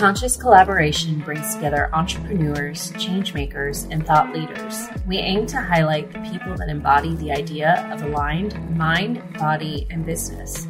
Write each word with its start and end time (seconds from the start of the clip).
Conscious 0.00 0.34
Collaboration 0.34 1.18
brings 1.18 1.54
together 1.54 1.90
entrepreneurs, 1.92 2.90
changemakers, 2.92 3.86
and 3.90 4.06
thought 4.06 4.32
leaders. 4.32 4.88
We 5.06 5.18
aim 5.18 5.46
to 5.48 5.60
highlight 5.60 6.10
the 6.10 6.20
people 6.20 6.56
that 6.56 6.70
embody 6.70 7.14
the 7.16 7.30
idea 7.30 7.86
of 7.92 8.00
aligned 8.00 8.78
mind, 8.78 9.22
body, 9.34 9.86
and 9.90 10.06
business. 10.06 10.66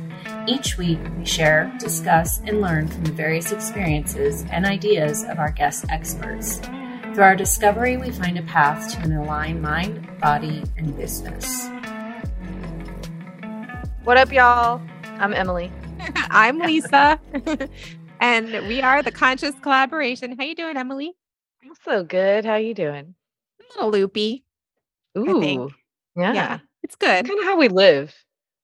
Each 0.49 0.77
week, 0.77 0.99
we 1.17 1.25
share, 1.25 1.73
discuss, 1.79 2.41
and 2.41 2.61
learn 2.61 2.89
from 2.89 3.05
the 3.05 3.13
various 3.13 3.53
experiences 3.53 4.45
and 4.51 4.67
ideas 4.67 5.23
of 5.23 5.39
our 5.39 5.53
guest 5.53 5.85
experts. 5.91 6.59
Through 7.15 7.23
our 7.23 7.37
discovery, 7.37 7.99
we 7.99 8.11
find 8.11 8.37
a 8.37 8.43
path 8.43 8.93
to 8.95 9.01
an 9.03 9.13
aligned 9.13 9.63
mind, 9.63 10.09
body, 10.19 10.65
and 10.77 10.97
business. 10.97 11.69
What 14.03 14.17
up, 14.17 14.33
y'all? 14.33 14.83
I'm 15.05 15.33
Emily. 15.33 15.71
I'm 16.17 16.59
Lisa. 16.59 17.21
and 18.21 18.67
we 18.69 18.81
are 18.83 19.03
the 19.03 19.11
Conscious 19.11 19.55
Collaboration. 19.63 20.37
How 20.39 20.45
you 20.45 20.55
doing, 20.55 20.77
Emily? 20.77 21.13
I'm 21.65 21.73
so 21.85 22.05
good. 22.05 22.45
How 22.45 22.57
you 22.57 22.75
doing? 22.75 23.15
A 23.61 23.77
little 23.77 23.91
loopy. 23.91 24.45
Ooh. 25.19 25.71
Yeah. 26.17 26.33
Yeah. 26.33 26.59
It's 26.83 26.97
good. 26.97 27.27
Kind 27.27 27.39
of 27.39 27.45
how 27.45 27.59
we 27.59 27.69
live. 27.69 28.15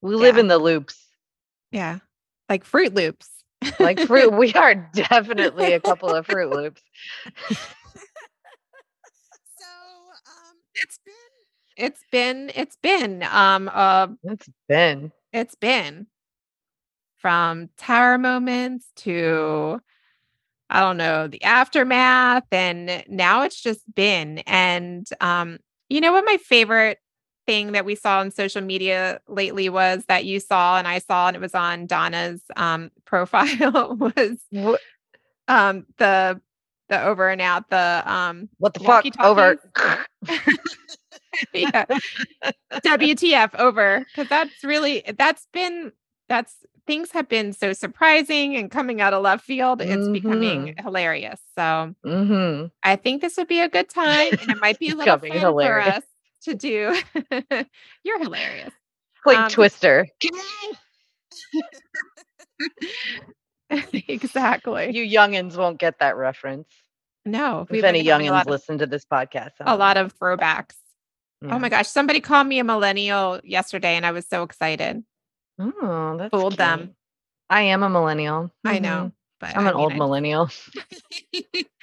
We 0.01 0.15
live 0.15 0.37
in 0.37 0.47
the 0.47 0.57
loops. 0.57 1.05
Yeah. 1.71 1.99
Like 2.49 2.63
Fruit 2.63 2.93
Loops. 2.93 3.29
Like 3.79 3.99
fruit. 3.99 4.31
we 4.33 4.53
are 4.53 4.75
definitely 4.93 5.73
a 5.73 5.79
couple 5.79 6.09
of 6.09 6.25
Fruit 6.27 6.49
Loops. 6.49 6.81
So 9.57 9.65
um 10.27 10.55
it's 10.75 10.99
been 11.05 11.85
it's 11.85 12.03
been 12.11 12.51
it's 12.55 12.77
been 12.81 13.23
um 13.23 13.69
uh 13.73 14.07
It's 14.23 14.49
been. 14.69 15.11
it's 15.33 15.55
been 15.55 16.07
from 17.17 17.69
tower 17.77 18.17
moments 18.17 18.87
to 18.97 19.79
I 20.69 20.81
don't 20.81 20.97
know, 20.97 21.27
the 21.27 21.41
aftermath 21.43 22.43
and 22.51 23.03
now 23.07 23.43
it's 23.43 23.61
just 23.61 23.81
been 23.95 24.39
and 24.39 25.07
um 25.21 25.59
you 25.89 26.01
know 26.01 26.11
what 26.11 26.25
my 26.25 26.37
favorite 26.37 26.99
thing 27.45 27.71
that 27.71 27.85
we 27.85 27.95
saw 27.95 28.19
on 28.19 28.29
social 28.29 28.61
media 28.61 29.21
lately 29.29 29.69
was 29.69 30.03
that 30.09 30.25
you 30.25 30.39
saw 30.39 30.77
and 30.77 30.87
I 30.87 30.99
saw 30.99 31.27
and 31.27 31.37
it 31.37 31.39
was 31.39 31.55
on 31.55 31.85
Donna's 31.85 32.41
um 32.55 32.91
profile 33.05 33.95
was 33.95 34.39
um 35.47 35.85
the 35.97 36.41
the 36.89 37.03
over 37.03 37.29
and 37.29 37.41
out 37.41 37.69
the 37.69 38.03
um 38.05 38.49
what 38.57 38.73
the 38.73 38.81
fuck? 38.81 39.05
Over. 39.19 39.57
yeah. 41.53 41.85
WTF 42.71 43.55
over 43.59 44.05
because 44.05 44.29
that's 44.29 44.63
really 44.63 45.03
that's 45.17 45.47
been 45.53 45.91
that's 46.29 46.55
things 46.87 47.11
have 47.11 47.27
been 47.29 47.53
so 47.53 47.73
surprising 47.73 48.55
and 48.55 48.71
coming 48.71 49.01
out 49.01 49.13
of 49.13 49.21
left 49.21 49.45
field. 49.45 49.81
It's 49.81 50.07
becoming 50.07 50.73
hilarious. 50.79 51.39
So 51.55 51.93
hmm 52.03 52.65
I 52.83 52.95
think 52.95 53.21
this 53.21 53.37
would 53.37 53.47
be 53.47 53.59
a 53.59 53.67
good 53.69 53.89
time, 53.89 54.33
and 54.41 54.49
it 54.51 54.59
might 54.59 54.79
be 54.79 54.89
a 54.89 54.95
little 54.95 55.17
fun 55.19 55.31
hilarious. 55.31 55.85
for 55.85 55.91
us 55.91 56.03
to 56.43 56.55
do. 56.55 56.95
You're 58.03 58.19
hilarious. 58.19 58.73
Like 59.25 59.37
Um, 59.37 59.49
Twister. 59.49 60.07
exactly. 64.07 64.95
You 64.95 65.03
youngins 65.19 65.57
won't 65.57 65.79
get 65.79 65.99
that 65.99 66.15
reference. 66.15 66.67
no, 67.25 67.67
If 67.69 67.83
any 67.83 68.03
youngins 68.03 68.41
of, 68.41 68.47
listen 68.47 68.77
to 68.77 68.85
this 68.85 69.05
podcast, 69.05 69.51
a 69.61 69.75
lot 69.75 69.97
of 69.97 70.17
throwbacks. 70.17 70.75
Yeah. 71.41 71.55
Oh 71.55 71.59
my 71.59 71.69
gosh, 71.69 71.87
somebody 71.87 72.19
called 72.21 72.47
me 72.47 72.59
a 72.59 72.63
millennial 72.63 73.39
yesterday, 73.43 73.95
and 73.95 74.05
I 74.05 74.11
was 74.11 74.25
so 74.25 74.43
excited. 74.43 75.03
Oh, 75.59 76.17
that's 76.17 76.33
Fooled 76.33 76.57
them. 76.57 76.95
I 77.49 77.61
am 77.63 77.83
a 77.83 77.89
millennial. 77.89 78.51
I 78.65 78.79
Mhm. 78.79 78.79
know, 78.79 79.13
but 79.39 79.55
I'm 79.55 79.65
I 79.65 79.67
an 79.67 79.73
mean, 79.73 79.75
old 79.75 79.95
millennial. 79.95 80.49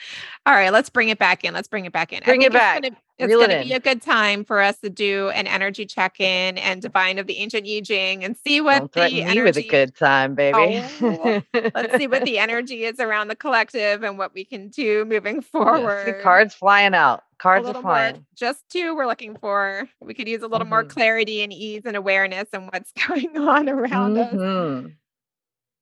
All 0.47 0.53
right, 0.55 0.71
let's 0.73 0.91
bring 0.91 1.09
it 1.09 1.19
back 1.19 1.43
in. 1.43 1.55
Let's 1.55 1.69
bring 1.69 1.87
it 1.87 1.93
back 1.93 2.13
in. 2.13 2.23
Bring 2.23 2.43
it 2.43 2.53
back. 2.53 2.83
gonna- 2.83 2.97
It's 3.19 3.29
Reel 3.29 3.41
it 3.43 3.47
going 3.49 3.63
to 3.63 3.69
be 3.69 3.73
a 3.75 3.81
good 3.81 4.03
time 4.03 4.45
for 4.45 4.61
us 4.61 4.77
to 4.81 4.91
do 4.91 5.29
an 5.31 5.47
energy 5.47 5.87
check 5.87 6.19
in 6.21 6.59
and 6.59 6.83
divine 6.83 7.19
of 7.19 7.27
the 7.29 7.39
ancient 7.39 7.65
I 7.67 7.81
Ching 7.81 8.25
and 8.25 8.37
see 8.37 8.61
what 8.61 8.79
Don't 8.81 8.93
the 8.93 9.25
me 9.25 9.41
with 9.43 9.57
a 9.57 9.63
good 9.69 9.95
time, 9.97 10.35
baby. 10.35 10.83
Oh, 11.01 11.43
Let's 11.75 11.97
see 11.97 12.09
what 12.09 12.25
the 12.27 12.39
energy 12.39 12.85
is 12.85 12.99
around 13.01 13.29
the 13.29 13.37
collective 13.37 14.03
and 14.03 14.19
what 14.19 14.35
we 14.35 14.45
can 14.45 14.69
do 14.69 15.05
moving 15.07 15.41
forward. 15.43 16.07
see 16.17 16.23
cards 16.23 16.55
flying 16.55 16.93
out. 16.95 17.23
Cards 17.39 17.63
are 17.63 17.67
little 17.69 17.83
more, 17.83 17.93
flying. 17.93 18.27
just 18.37 18.69
two 18.69 18.95
we're 18.97 19.07
looking 19.07 19.37
for. 19.37 19.89
We 20.03 20.13
could 20.13 20.29
use 20.29 20.43
a 20.43 20.49
little 20.49 20.67
more 20.67 20.85
Mhm. 20.85 20.89
clarity 20.91 21.43
and 21.43 21.53
ease 21.53 21.83
and 21.87 21.97
awareness 21.97 22.49
and 22.53 22.69
what's 22.73 22.93
going 23.09 23.39
on 23.39 23.69
around 23.69 24.19
us. 24.19 24.35
Mhm. 24.35 24.95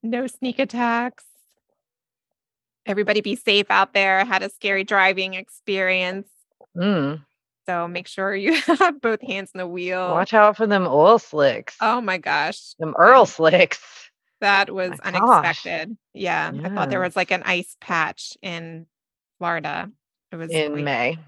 No 0.05 0.27
sneak 0.27 0.59
attacks. 0.59 1.25
Everybody 2.87 3.21
be 3.21 3.37
safe 3.37 3.67
out 3.71 3.95
there. 3.95 4.21
I 4.21 4.25
Had 4.25 4.43
a 4.43 4.51
scary 4.51 4.85
driving 4.85 5.35
experience. 5.35 6.29
Mm. 6.77 7.25
So 7.67 7.87
make 7.87 8.09
sure 8.09 8.35
you 8.35 8.55
have 8.67 9.01
both 9.01 9.21
hands 9.23 9.51
on 9.55 9.59
the 9.59 9.67
wheel. 9.69 10.11
Watch 10.11 10.35
out 10.35 10.57
for 10.57 10.67
them 10.67 10.87
oil 10.87 11.19
slicks. 11.19 11.77
Oh 11.81 12.01
my 12.01 12.19
gosh. 12.19 12.75
Them 12.79 12.95
Earl 12.99 13.27
slicks. 13.27 13.81
That 14.41 14.71
was 14.75 14.91
My 15.05 15.13
unexpected. 15.13 15.97
Yeah. 16.15 16.51
I 16.65 16.69
thought 16.71 16.91
there 16.91 16.99
was 17.01 17.15
like 17.15 17.31
an 17.31 17.45
ice 17.45 17.77
patch 17.81 18.33
in 18.43 18.87
Florida. 19.39 19.89
It 20.33 20.37
was 20.37 20.51
In 20.51 20.75
like, 20.75 20.85
May. 20.85 21.19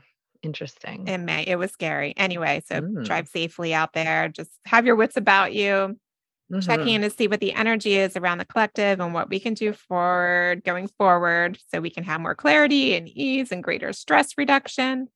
Interesting. 0.43 1.07
in 1.07 1.25
May. 1.25 1.45
It 1.47 1.57
was 1.57 1.71
scary. 1.71 2.13
Anyway, 2.17 2.63
so 2.67 2.81
Mm. 2.81 3.05
drive 3.05 3.29
safely 3.29 3.73
out 3.73 3.93
there. 3.93 4.29
Just 4.29 4.51
have 4.67 4.85
your 4.87 4.97
wits 4.97 5.17
about 5.17 5.55
you. 5.55 5.97
Checking 6.61 6.87
Mhm. 6.87 6.95
in 6.97 7.01
to 7.03 7.11
see 7.11 7.27
what 7.27 7.41
the 7.41 7.55
energy 7.55 7.95
is 7.97 8.17
around 8.17 8.39
the 8.39 8.45
collective 8.45 9.01
and 9.01 9.15
what 9.15 9.31
we 9.31 9.41
can 9.41 9.55
do 9.55 9.73
forward 9.73 10.63
going 10.63 10.89
forward 10.89 11.59
so 11.73 11.81
we 11.81 11.91
can 11.91 12.05
have 12.05 12.21
more 12.21 12.35
clarity 12.35 12.95
and 12.95 13.09
ease 13.09 13.51
and 13.51 13.63
greater 13.65 13.93
stress 13.93 14.37
reduction. 14.37 15.09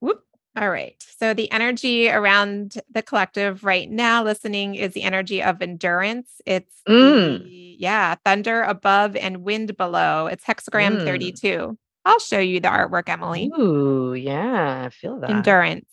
Whoop. 0.00 0.24
All 0.56 0.70
right. 0.70 0.94
So 1.18 1.34
the 1.34 1.50
energy 1.52 2.08
around 2.08 2.78
the 2.90 3.02
collective 3.02 3.64
right 3.64 3.88
now 3.88 4.24
listening 4.24 4.74
is 4.74 4.94
the 4.94 5.02
energy 5.02 5.42
of 5.42 5.62
endurance. 5.62 6.40
It's 6.46 6.80
Mm. 6.88 7.44
the, 7.44 7.76
yeah, 7.78 8.14
thunder 8.24 8.62
above 8.62 9.14
and 9.14 9.44
wind 9.44 9.76
below. 9.76 10.26
It's 10.26 10.44
hexagram 10.44 11.00
Mm. 11.00 11.04
32. 11.04 11.78
I'll 12.06 12.18
show 12.18 12.40
you 12.40 12.60
the 12.60 12.68
artwork, 12.68 13.08
Emily. 13.10 13.50
Ooh, 13.58 14.14
yeah. 14.14 14.84
I 14.86 14.88
feel 14.88 15.20
that. 15.20 15.30
Endurance. 15.30 15.86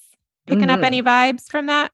Picking 0.48 0.70
up 0.70 0.80
Mhm. 0.80 0.86
any 0.86 1.04
vibes 1.04 1.52
from 1.52 1.66
that? 1.66 1.92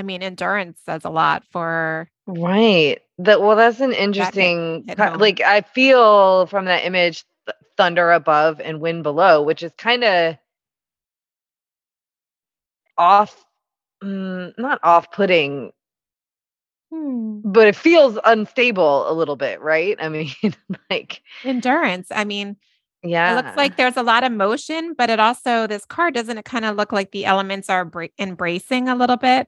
I 0.00 0.02
mean, 0.02 0.22
endurance 0.22 0.80
says 0.86 1.04
a 1.04 1.10
lot 1.10 1.44
for 1.52 2.10
Right. 2.26 3.00
That 3.18 3.42
well, 3.42 3.54
that's 3.54 3.80
an 3.80 3.92
interesting 3.92 4.88
home. 4.98 5.18
like 5.18 5.42
I 5.42 5.60
feel 5.60 6.46
from 6.46 6.64
that 6.64 6.86
image 6.86 7.24
th- 7.44 7.56
thunder 7.76 8.12
above 8.12 8.60
and 8.60 8.80
wind 8.80 9.02
below, 9.02 9.42
which 9.42 9.62
is 9.62 9.72
kind 9.76 10.02
of 10.02 10.38
off 12.96 13.44
mm, 14.02 14.56
not 14.56 14.80
off-putting, 14.82 15.70
but 16.90 17.66
it 17.66 17.76
feels 17.76 18.18
unstable 18.24 19.10
a 19.10 19.12
little 19.12 19.36
bit, 19.36 19.60
right? 19.60 19.98
I 20.00 20.08
mean, 20.08 20.30
like 20.90 21.20
endurance. 21.44 22.08
I 22.10 22.24
mean, 22.24 22.56
yeah. 23.02 23.32
it 23.32 23.36
looks 23.36 23.56
like 23.56 23.76
there's 23.76 23.98
a 23.98 24.02
lot 24.02 24.24
of 24.24 24.32
motion, 24.32 24.94
but 24.96 25.10
it 25.10 25.20
also, 25.20 25.66
this 25.66 25.84
card 25.84 26.14
doesn't 26.14 26.38
it 26.38 26.46
kind 26.46 26.64
of 26.64 26.76
look 26.76 26.90
like 26.90 27.10
the 27.10 27.26
elements 27.26 27.68
are 27.68 27.84
bra- 27.84 28.08
embracing 28.18 28.88
a 28.88 28.94
little 28.94 29.18
bit? 29.18 29.46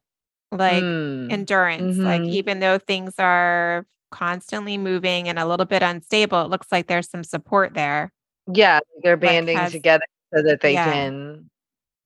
Like 0.52 0.84
Mm, 0.84 1.32
endurance. 1.32 1.96
Like 1.96 2.20
mhm. 2.22 2.28
even 2.28 2.60
though 2.60 2.78
things 2.78 3.14
are 3.18 3.86
constantly 4.10 4.76
moving 4.76 5.28
and 5.28 5.38
a 5.38 5.46
little 5.46 5.64
bit 5.64 5.82
unstable, 5.82 6.42
it 6.42 6.50
looks 6.50 6.70
like 6.70 6.86
there's 6.86 7.08
some 7.10 7.24
support 7.24 7.72
there. 7.74 8.12
yeah, 8.52 8.80
they're 9.02 9.16
banding 9.16 9.56
has- 9.56 9.72
together 9.72 10.04
so 10.34 10.42
that 10.42 10.60
they 10.60 10.74
Yeah. 10.74 10.84
can 10.92 11.48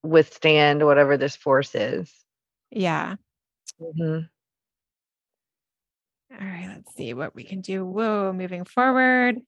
withstand 0.05 0.85
whatever 0.85 1.17
this 1.17 1.35
force 1.35 1.75
is. 1.75 2.13
Yeah. 2.71 3.17
Mhm. 3.81 4.29
All 6.31 6.39
right, 6.47 6.69
let's 6.69 6.95
see 6.95 7.15
what 7.15 7.35
we 7.35 7.43
can 7.45 7.61
do. 7.63 7.85
Whoa, 7.85 8.33
moving 8.33 8.65
forward. 8.65 9.41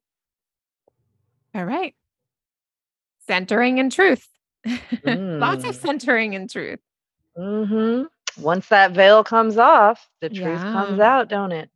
All 1.54 1.64
right. 1.64 1.94
Centering 3.26 3.78
in 3.78 3.90
truth. 3.90 4.26
Lots 5.04 5.64
of 5.64 5.74
Mm. 5.76 5.80
centering 5.80 6.32
in 6.32 6.48
truth. 6.48 6.80
hmm 7.36 8.04
Once 8.36 8.68
that 8.68 8.92
veil 8.92 9.24
comes 9.24 9.56
off, 9.56 10.08
the 10.20 10.28
truth 10.28 10.60
comes 10.60 11.00
out, 11.00 11.28
don't 11.28 11.52
it? 11.52 11.70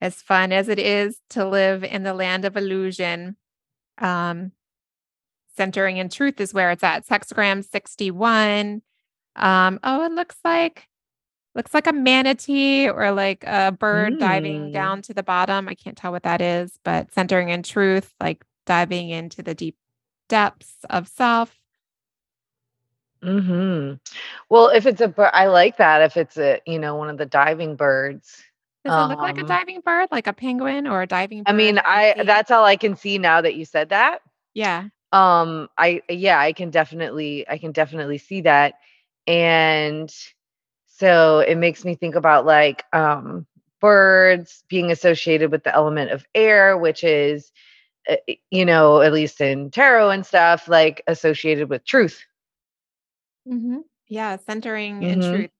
As 0.00 0.20
fun 0.22 0.52
as 0.52 0.68
it 0.68 0.78
is 0.78 1.20
to 1.30 1.44
live 1.48 1.82
in 1.82 2.02
the 2.02 2.14
land 2.14 2.44
of 2.44 2.56
illusion, 2.56 3.36
um, 3.98 4.52
centering 5.56 5.96
in 5.96 6.08
truth 6.08 6.40
is 6.40 6.52
where 6.52 6.70
it's 6.70 6.84
at. 6.84 6.98
It's 6.98 7.08
hexagram 7.08 7.64
61. 7.64 8.82
Um, 9.36 9.80
oh, 9.82 10.04
it 10.04 10.12
looks 10.12 10.36
like 10.44 10.88
looks 11.54 11.72
like 11.72 11.86
a 11.86 11.92
manatee 11.92 12.86
or 12.88 13.12
like 13.12 13.42
a 13.46 13.72
bird 13.72 14.18
diving 14.18 14.68
Mm. 14.68 14.72
down 14.74 15.00
to 15.02 15.14
the 15.14 15.22
bottom. 15.22 15.68
I 15.68 15.74
can't 15.74 15.96
tell 15.96 16.12
what 16.12 16.24
that 16.24 16.42
is, 16.42 16.78
but 16.84 17.10
centering 17.12 17.48
in 17.48 17.62
truth, 17.62 18.12
like 18.20 18.44
diving 18.66 19.08
into 19.08 19.42
the 19.42 19.54
deep 19.54 19.76
depths 20.28 20.74
of 20.90 21.08
self. 21.08 21.58
Hmm 23.26 23.94
Well, 24.50 24.68
if 24.70 24.86
it's 24.86 25.02
a 25.02 25.08
bird, 25.08 25.30
I 25.34 25.46
like 25.48 25.78
that. 25.78 26.02
If 26.02 26.16
it's 26.16 26.38
a, 26.38 26.60
you 26.66 26.78
know, 26.78 26.96
one 26.96 27.10
of 27.10 27.18
the 27.18 27.26
diving 27.26 27.76
birds, 27.76 28.42
Does 28.84 28.96
um, 28.96 28.96
it 28.96 29.06
look 29.08 29.22
like 29.22 29.38
a 29.38 29.44
um 29.48 29.58
diving 29.58 29.80
bird, 29.82 30.08
like 30.12 30.26
a 30.26 30.32
penguin 30.32 30.86
or 30.86 31.02
a 31.02 31.06
diving 31.06 31.46
I 31.46 31.52
mean, 31.52 31.78
I 31.84 32.14
that's 32.24 32.50
all 32.50 32.64
I 32.64 32.76
can 32.76 32.96
see 32.96 33.18
now 33.18 33.40
that 33.40 33.54
you 33.54 33.64
said 33.64 33.90
that. 33.90 34.20
Yeah. 34.54 34.88
Um 35.12 35.68
I 35.78 36.02
yeah, 36.08 36.38
I 36.40 36.52
can 36.52 36.70
definitely 36.70 37.46
I 37.48 37.58
can 37.58 37.72
definitely 37.72 38.18
see 38.18 38.42
that. 38.42 38.74
And 39.26 40.12
so 40.86 41.40
it 41.40 41.56
makes 41.56 41.84
me 41.84 41.94
think 41.94 42.14
about 42.16 42.46
like 42.46 42.84
um 42.92 43.46
birds 43.80 44.64
being 44.68 44.90
associated 44.90 45.50
with 45.52 45.64
the 45.64 45.74
element 45.74 46.10
of 46.12 46.24
air, 46.34 46.76
which 46.78 47.04
is 47.04 47.52
uh, 48.10 48.16
you 48.50 48.64
know, 48.66 49.00
at 49.02 49.12
least 49.12 49.40
in 49.40 49.70
tarot 49.70 50.10
and 50.10 50.26
stuff, 50.26 50.68
like 50.68 51.02
associated 51.08 51.70
with 51.70 51.84
truth. 51.86 52.24
Mm-hmm. 53.46 53.78
Yeah, 54.08 54.36
centering 54.46 55.00
mm-hmm. 55.00 55.22
in 55.22 55.32
truth 55.34 55.50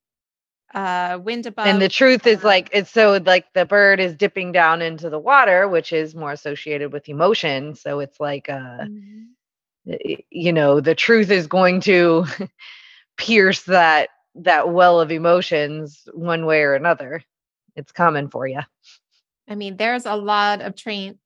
uh 0.73 1.17
wind 1.23 1.45
above 1.45 1.65
and 1.65 1.81
the 1.81 1.87
truth 1.87 2.27
is 2.27 2.43
like 2.43 2.69
it's 2.73 2.91
so 2.91 3.21
like 3.25 3.45
the 3.53 3.65
bird 3.65 4.01
is 4.01 4.15
dipping 4.15 4.51
down 4.51 4.81
into 4.81 5.09
the 5.09 5.19
water 5.19 5.65
which 5.67 5.93
is 5.93 6.13
more 6.13 6.31
associated 6.31 6.91
with 6.91 7.07
emotion 7.07 7.73
so 7.73 8.01
it's 8.01 8.19
like 8.19 8.49
uh 8.49 8.85
mm-hmm. 8.85 9.93
you 10.29 10.51
know 10.51 10.81
the 10.81 10.95
truth 10.95 11.31
is 11.31 11.47
going 11.47 11.79
to 11.79 12.25
pierce 13.17 13.63
that 13.63 14.09
that 14.35 14.69
well 14.69 14.99
of 14.99 15.09
emotions 15.09 16.03
one 16.13 16.45
way 16.45 16.61
or 16.63 16.73
another 16.73 17.23
it's 17.77 17.93
common 17.93 18.29
for 18.29 18.45
you 18.45 18.59
i 19.47 19.55
mean 19.55 19.77
there's 19.77 20.05
a 20.05 20.15
lot 20.15 20.61
of 20.61 20.75
train 20.75 21.17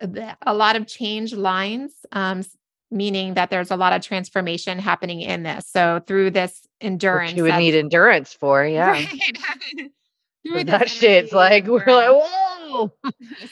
a 0.45 0.53
lot 0.53 0.75
of 0.75 0.85
change 0.85 1.33
lines 1.33 1.93
um 2.11 2.43
meaning 2.91 3.35
that 3.35 3.49
there's 3.49 3.71
a 3.71 3.75
lot 3.75 3.93
of 3.93 4.01
transformation 4.01 4.77
happening 4.77 5.21
in 5.21 5.43
this. 5.43 5.67
So 5.67 6.01
through 6.05 6.31
this 6.31 6.67
endurance, 6.79 7.31
Which 7.31 7.37
you 7.37 7.43
would 7.43 7.55
need 7.55 7.75
endurance 7.75 8.33
for, 8.33 8.63
yeah. 8.65 9.05
Right. 10.49 10.65
that 10.65 10.89
shit's 10.89 11.31
like 11.31 11.65
we're 11.67 11.85
like 11.85 12.09
whoa. 12.09 12.91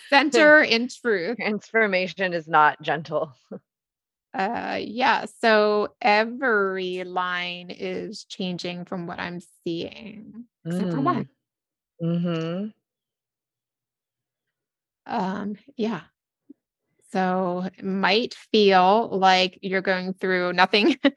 Center 0.09 0.61
in 0.61 0.89
truth. 0.89 1.37
Transformation 1.37 2.33
is 2.33 2.47
not 2.47 2.81
gentle. 2.81 3.33
Uh 4.33 4.77
yeah, 4.79 5.25
so 5.41 5.95
every 6.01 7.03
line 7.03 7.71
is 7.71 8.25
changing 8.25 8.85
from 8.85 9.07
what 9.07 9.19
I'm 9.19 9.41
seeing. 9.63 10.45
Except 10.65 10.85
mm. 10.85 10.93
for 10.93 11.01
one. 11.01 11.29
Mm-hmm. 12.01 12.67
Um, 15.09 15.55
yeah. 15.75 16.01
So 17.11 17.65
it 17.77 17.83
might 17.83 18.35
feel 18.51 19.09
like 19.11 19.57
you're 19.61 19.81
going 19.81 20.13
through 20.13 20.53
nothing. 20.53 20.95
it 21.03 21.15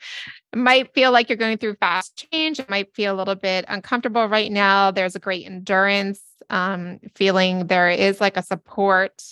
might 0.54 0.94
feel 0.94 1.12
like 1.12 1.28
you're 1.28 1.36
going 1.36 1.58
through 1.58 1.74
fast 1.74 2.26
change. 2.32 2.58
It 2.58 2.70
might 2.70 2.94
feel 2.94 3.14
a 3.14 3.18
little 3.18 3.34
bit 3.34 3.64
uncomfortable 3.68 4.26
right 4.26 4.50
now. 4.50 4.90
There's 4.90 5.16
a 5.16 5.20
great 5.20 5.46
endurance 5.46 6.22
um, 6.48 7.00
feeling. 7.14 7.66
There 7.66 7.90
is 7.90 8.20
like 8.20 8.36
a 8.36 8.42
support 8.42 9.22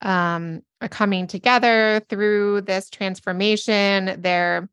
um, 0.00 0.62
coming 0.90 1.26
together 1.26 2.02
through 2.08 2.62
this 2.62 2.88
transformation. 2.88 4.20
There, 4.20 4.68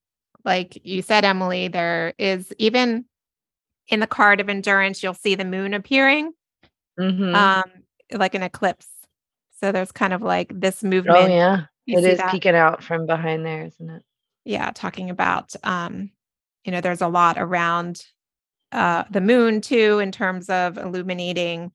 like 0.45 0.80
you 0.86 1.01
said, 1.01 1.25
Emily, 1.25 1.68
there 1.68 2.13
is 2.18 2.53
even 2.57 3.06
in 3.88 4.00
the 4.00 4.07
card 4.07 4.39
of 4.39 4.50
endurance, 4.50 5.03
you'll 5.03 5.13
see 5.13 5.36
the 5.36 5.45
moon 5.45 5.74
appearing, 5.74 6.31
mm-hmm. 7.00 7.36
um, 7.36 7.71
like 8.12 8.33
an 8.33 8.44
eclipse 8.44 8.88
so 9.65 9.71
there's 9.71 9.91
kind 9.91 10.13
of 10.13 10.21
like 10.21 10.51
this 10.53 10.83
oh, 10.83 10.88
movement. 10.88 11.17
Oh 11.17 11.25
yeah. 11.25 11.62
You 11.88 11.97
it 11.97 12.03
is 12.03 12.17
that? 12.19 12.31
peeking 12.31 12.53
out 12.53 12.83
from 12.83 13.07
behind 13.07 13.44
there, 13.44 13.65
isn't 13.65 13.89
it? 13.89 14.03
Yeah, 14.44 14.69
talking 14.75 15.09
about 15.09 15.56
um, 15.63 16.12
you 16.63 16.71
know, 16.71 16.81
there's 16.81 17.01
a 17.01 17.07
lot 17.07 17.38
around 17.39 18.06
uh 18.71 19.06
the 19.09 19.21
moon 19.21 19.62
too 19.62 19.97
in 20.00 20.12
terms 20.12 20.50
of 20.50 20.77
illuminating 20.77 21.71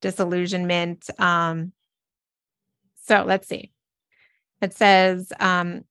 disillusionment. 0.00 1.10
Um 1.18 1.72
so 3.04 3.22
let's 3.26 3.48
see. 3.48 3.70
It 4.62 4.72
says 4.72 5.30
um 5.38 5.84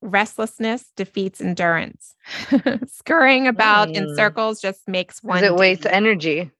restlessness 0.00 0.90
defeats 0.96 1.40
endurance. 1.40 2.16
Scurrying 2.88 3.46
about 3.46 3.90
mm. 3.90 3.98
in 3.98 4.16
circles 4.16 4.60
just 4.60 4.88
makes 4.88 5.22
one. 5.22 5.44
It 5.44 5.54
wastes 5.54 5.86
energy. 5.86 6.50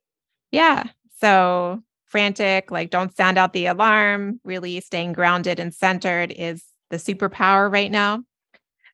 Yeah. 0.53 0.85
So 1.21 1.83
frantic, 2.09 2.71
like 2.71 2.91
don't 2.91 3.17
sound 3.17 3.39
out 3.39 3.53
the 3.53 3.67
alarm, 3.67 4.41
really 4.45 4.81
staying 4.81 5.13
grounded 5.13 5.61
and 5.61 5.75
centered 5.75 6.33
is 6.33 6.65
the 6.91 6.97
superpower 6.97 7.71
right 7.71 7.91
now. 7.91 8.23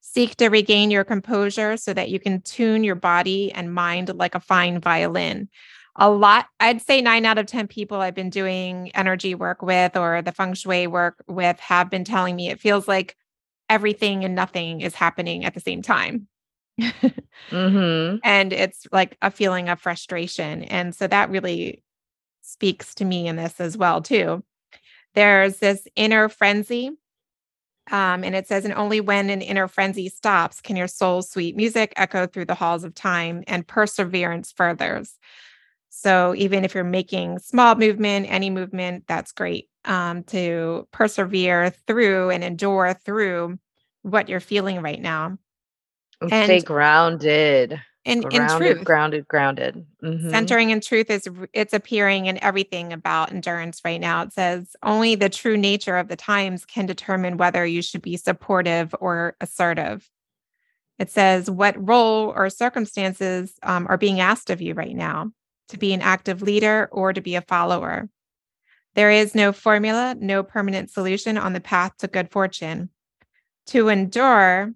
Seek 0.00 0.36
to 0.36 0.48
regain 0.48 0.90
your 0.90 1.04
composure 1.04 1.76
so 1.76 1.94
that 1.94 2.10
you 2.10 2.20
can 2.20 2.42
tune 2.42 2.84
your 2.84 2.94
body 2.94 3.52
and 3.52 3.72
mind 3.72 4.14
like 4.14 4.34
a 4.34 4.40
fine 4.40 4.80
violin. 4.80 5.48
A 5.96 6.10
lot, 6.10 6.46
I'd 6.58 6.82
say 6.82 7.00
nine 7.00 7.24
out 7.24 7.38
of 7.38 7.46
10 7.46 7.68
people 7.68 8.00
I've 8.00 8.14
been 8.14 8.30
doing 8.30 8.90
energy 8.94 9.34
work 9.34 9.62
with 9.62 9.96
or 9.96 10.22
the 10.22 10.32
feng 10.32 10.54
shui 10.54 10.88
work 10.88 11.22
with 11.28 11.58
have 11.60 11.88
been 11.88 12.04
telling 12.04 12.34
me 12.34 12.50
it 12.50 12.60
feels 12.60 12.88
like 12.88 13.16
everything 13.70 14.24
and 14.24 14.34
nothing 14.34 14.80
is 14.80 14.94
happening 14.94 15.44
at 15.44 15.54
the 15.54 15.60
same 15.60 15.82
time. 15.82 16.26
mm-hmm. 16.80 18.16
And 18.24 18.52
it's 18.52 18.86
like 18.90 19.16
a 19.22 19.30
feeling 19.30 19.68
of 19.68 19.80
frustration. 19.80 20.64
And 20.64 20.94
so 20.94 21.06
that 21.06 21.30
really 21.30 21.83
speaks 22.44 22.94
to 22.96 23.04
me 23.04 23.26
in 23.26 23.36
this 23.36 23.60
as 23.60 23.76
well 23.76 24.02
too. 24.02 24.44
There's 25.14 25.58
this 25.58 25.86
inner 25.96 26.28
frenzy. 26.28 26.90
Um, 27.90 28.24
and 28.24 28.34
it 28.34 28.46
says, 28.48 28.64
and 28.64 28.74
only 28.74 29.00
when 29.00 29.28
an 29.28 29.42
inner 29.42 29.68
frenzy 29.68 30.08
stops 30.08 30.60
can 30.60 30.76
your 30.76 30.88
soul's 30.88 31.30
sweet 31.30 31.54
music 31.56 31.92
echo 31.96 32.26
through 32.26 32.46
the 32.46 32.54
halls 32.54 32.82
of 32.82 32.94
time 32.94 33.44
and 33.46 33.66
perseverance 33.66 34.52
furthers. 34.52 35.18
So 35.90 36.34
even 36.36 36.64
if 36.64 36.74
you're 36.74 36.82
making 36.82 37.38
small 37.38 37.74
movement, 37.76 38.26
any 38.28 38.50
movement, 38.50 39.04
that's 39.06 39.32
great 39.32 39.68
um, 39.84 40.24
to 40.24 40.88
persevere 40.92 41.70
through 41.86 42.30
and 42.30 42.42
endure 42.42 42.94
through 43.04 43.58
what 44.02 44.28
you're 44.28 44.40
feeling 44.40 44.80
right 44.82 45.00
now. 45.00 45.38
And, 46.20 46.32
and 46.32 46.44
stay 46.46 46.60
grounded 46.60 47.80
in, 48.04 48.20
grounded, 48.20 48.40
in 48.40 48.58
truth. 48.58 48.84
grounded 48.84 49.28
grounded. 49.28 49.86
Mm-hmm. 50.02 50.30
centering 50.30 50.70
in 50.70 50.80
truth 50.80 51.10
is 51.10 51.28
it's 51.52 51.72
appearing 51.72 52.26
in 52.26 52.42
everything 52.42 52.92
about 52.92 53.32
endurance 53.32 53.80
right 53.84 54.00
now. 54.00 54.22
It 54.22 54.32
says 54.32 54.76
only 54.82 55.14
the 55.14 55.30
true 55.30 55.56
nature 55.56 55.96
of 55.96 56.08
the 56.08 56.16
times 56.16 56.64
can 56.64 56.86
determine 56.86 57.38
whether 57.38 57.64
you 57.64 57.82
should 57.82 58.02
be 58.02 58.16
supportive 58.16 58.94
or 59.00 59.36
assertive. 59.40 60.08
It 60.98 61.10
says 61.10 61.50
what 61.50 61.88
role 61.88 62.32
or 62.36 62.50
circumstances 62.50 63.54
um, 63.62 63.86
are 63.88 63.98
being 63.98 64.20
asked 64.20 64.50
of 64.50 64.60
you 64.60 64.74
right 64.74 64.94
now 64.94 65.32
to 65.68 65.78
be 65.78 65.92
an 65.92 66.02
active 66.02 66.42
leader 66.42 66.88
or 66.92 67.12
to 67.12 67.20
be 67.20 67.34
a 67.36 67.40
follower. 67.42 68.08
There 68.94 69.10
is 69.10 69.34
no 69.34 69.52
formula 69.52 70.14
no 70.20 70.42
permanent 70.42 70.90
solution 70.90 71.38
on 71.38 71.52
the 71.52 71.60
path 71.60 71.96
to 71.98 72.06
good 72.06 72.30
fortune. 72.30 72.90
To 73.68 73.88
endure 73.88 74.74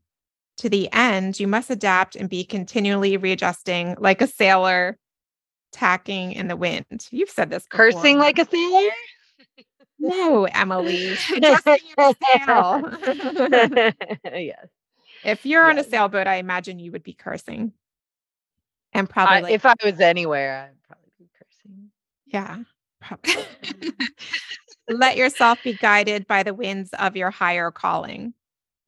to 0.58 0.68
the 0.68 0.92
end, 0.92 1.40
you 1.40 1.48
must 1.48 1.70
adapt 1.70 2.16
and 2.16 2.28
be 2.28 2.44
continually 2.44 3.16
readjusting 3.16 3.96
like 3.98 4.20
a 4.20 4.26
sailor 4.26 4.98
tacking 5.72 6.32
in 6.32 6.48
the 6.48 6.56
wind. 6.56 7.08
You've 7.10 7.30
said 7.30 7.50
this 7.50 7.66
before. 7.66 7.92
Cursing 7.92 8.18
like 8.18 8.38
a 8.38 8.46
sailor? 8.46 8.90
No, 10.00 10.44
Emily. 10.44 11.16
Adjusting 11.36 11.78
your 11.98 12.12
sail. 12.22 12.82
yes. 14.24 14.68
If 15.24 15.44
you're 15.44 15.66
yes. 15.66 15.70
on 15.72 15.78
a 15.78 15.82
sailboat, 15.82 16.28
I 16.28 16.36
imagine 16.36 16.78
you 16.78 16.92
would 16.92 17.02
be 17.02 17.14
cursing. 17.14 17.72
And 18.92 19.10
probably 19.10 19.38
I, 19.38 19.40
like, 19.40 19.54
if 19.54 19.66
I 19.66 19.74
was 19.84 19.98
anywhere, 19.98 20.70
I'd 20.70 20.82
probably 20.86 21.10
be 21.18 21.28
cursing. 21.36 21.90
Yeah. 22.26 22.58
Probably. 23.00 23.92
Let 24.88 25.16
yourself 25.16 25.58
be 25.64 25.72
guided 25.72 26.28
by 26.28 26.44
the 26.44 26.54
winds 26.54 26.90
of 26.96 27.16
your 27.16 27.32
higher 27.32 27.72
calling. 27.72 28.34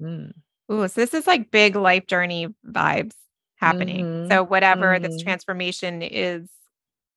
Mm. 0.00 0.32
Ooh, 0.70 0.86
so 0.86 1.00
this 1.00 1.14
is 1.14 1.26
like 1.26 1.50
big 1.50 1.74
life 1.74 2.06
journey 2.06 2.48
vibes 2.66 3.14
happening. 3.56 4.04
Mm-hmm. 4.04 4.30
So 4.30 4.44
whatever 4.44 4.94
mm-hmm. 4.94 5.02
this 5.02 5.22
transformation 5.22 6.02
is 6.02 6.48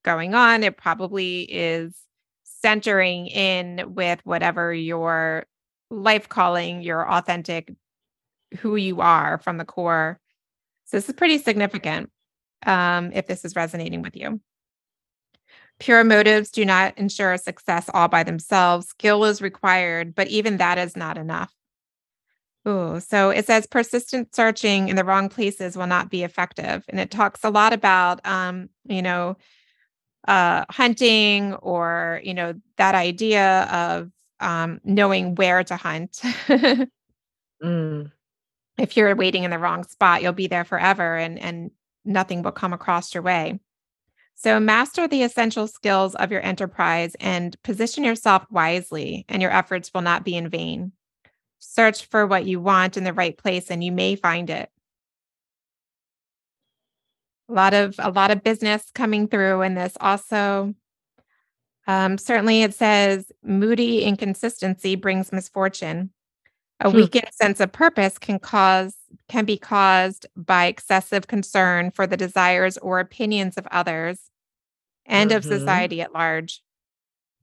going 0.04 0.34
on, 0.34 0.64
it 0.64 0.78
probably 0.78 1.42
is 1.44 1.96
centering 2.44 3.28
in 3.28 3.94
with 3.94 4.20
whatever 4.24 4.74
your 4.74 5.46
life 5.90 6.30
calling, 6.30 6.82
your 6.82 7.10
authentic 7.10 7.72
who 8.60 8.76
you 8.76 9.02
are 9.02 9.38
from 9.40 9.58
the 9.58 9.66
core. 9.66 10.20
So 10.86 10.98
this 10.98 11.10
is 11.10 11.16
pretty 11.16 11.38
significant 11.38 12.10
um, 12.66 13.12
if 13.14 13.28
this 13.28 13.46
is 13.46 13.56
resonating 13.56 14.02
with 14.02 14.16
you. 14.16 14.40
Pure 15.80 16.04
motives 16.04 16.52
do 16.52 16.66
not 16.66 16.98
ensure 16.98 17.38
success 17.38 17.90
all 17.94 18.08
by 18.08 18.24
themselves. 18.24 18.88
Skill 18.88 19.26
is 19.26 19.42
required, 19.42 20.14
but 20.16 20.28
even 20.28 20.58
that 20.58 20.78
is 20.78 20.96
not 20.96 21.18
enough. 21.18 21.54
Oh, 22.66 23.00
so 23.00 23.30
it 23.30 23.46
says 23.46 23.68
persistent 23.68 24.34
searching 24.34 24.88
in 24.88 24.96
the 24.96 25.04
wrong 25.04 25.28
places 25.28 25.76
will 25.76 25.88
not 25.88 26.10
be 26.10 26.24
effective. 26.24 26.86
And 26.88 27.00
it 27.00 27.12
talks 27.12 27.44
a 27.44 27.50
lot 27.50 27.74
about, 27.74 28.26
um, 28.26 28.70
you 28.86 29.02
know, 29.02 29.36
uh, 30.28 30.64
hunting 30.70 31.56
or, 31.56 32.22
you 32.24 32.34
know, 32.34 32.54
that 32.78 32.96
idea 32.96 33.64
of 33.64 34.12
um, 34.40 34.80
knowing 34.86 35.36
where 35.36 35.64
to 35.66 35.76
hunt. 35.76 36.22
mm. 37.64 38.12
If 38.78 38.98
you're 38.98 39.16
waiting 39.16 39.44
in 39.44 39.52
the 39.52 39.60
wrong 39.60 39.84
spot, 39.84 40.22
you'll 40.22 40.32
be 40.32 40.48
there 40.48 40.64
forever 40.64 41.18
and, 41.18 41.38
and 41.38 41.70
nothing 42.06 42.44
will 42.44 42.52
come 42.52 42.72
across 42.72 43.14
your 43.14 43.24
way. 43.24 43.60
So, 44.36 44.60
master 44.60 45.08
the 45.08 45.24
essential 45.24 45.68
skills 45.68 46.16
of 46.16 46.32
your 46.32 46.44
enterprise 46.44 47.16
and 47.20 47.56
position 47.62 48.04
yourself 48.04 48.46
wisely, 48.50 49.26
and 49.30 49.42
your 49.42 49.52
efforts 49.52 49.94
will 49.94 50.02
not 50.02 50.26
be 50.26 50.36
in 50.36 50.50
vain. 50.50 50.92
Search 51.66 52.06
for 52.08 52.28
what 52.28 52.46
you 52.46 52.60
want 52.60 52.98
in 52.98 53.04
the 53.06 53.14
right 53.14 53.38
place, 53.38 53.72
and 53.72 53.84
you 53.84 53.92
may 53.92 54.16
find 54.16 54.50
it. 54.50 54.70
A 57.50 57.54
lot 57.54 57.74
of 57.74 57.96
a 58.00 58.12
lot 58.12 58.32
of 58.32 58.44
business 58.44 58.90
coming 58.94 59.28
through 59.28 59.62
in 59.62 59.74
this. 59.76 59.96
Also, 60.02 60.74
um, 61.88 62.18
certainly, 62.18 62.64
it 62.64 62.74
says 62.74 63.32
moody 63.44 64.04
inconsistency 64.04 64.96
brings 64.96 65.32
misfortune. 65.32 66.12
A 66.82 66.90
Hmm. 66.90 66.98
weakened 66.98 67.30
sense 67.34 67.60
of 67.60 67.72
purpose 67.72 68.18
can 68.18 68.40
cause 68.40 68.96
can 69.30 69.46
be 69.46 69.58
caused 69.58 70.26
by 70.36 70.66
excessive 70.66 71.28
concern 71.28 71.92
for 71.92 72.08
the 72.08 72.18
desires 72.18 72.78
or 72.80 73.00
opinions 73.00 73.58
of 73.58 73.68
others 73.72 74.20
and 75.06 75.32
of 75.32 75.44
Mhm. 75.44 75.48
society 75.48 76.02
at 76.02 76.14
large. 76.14 76.62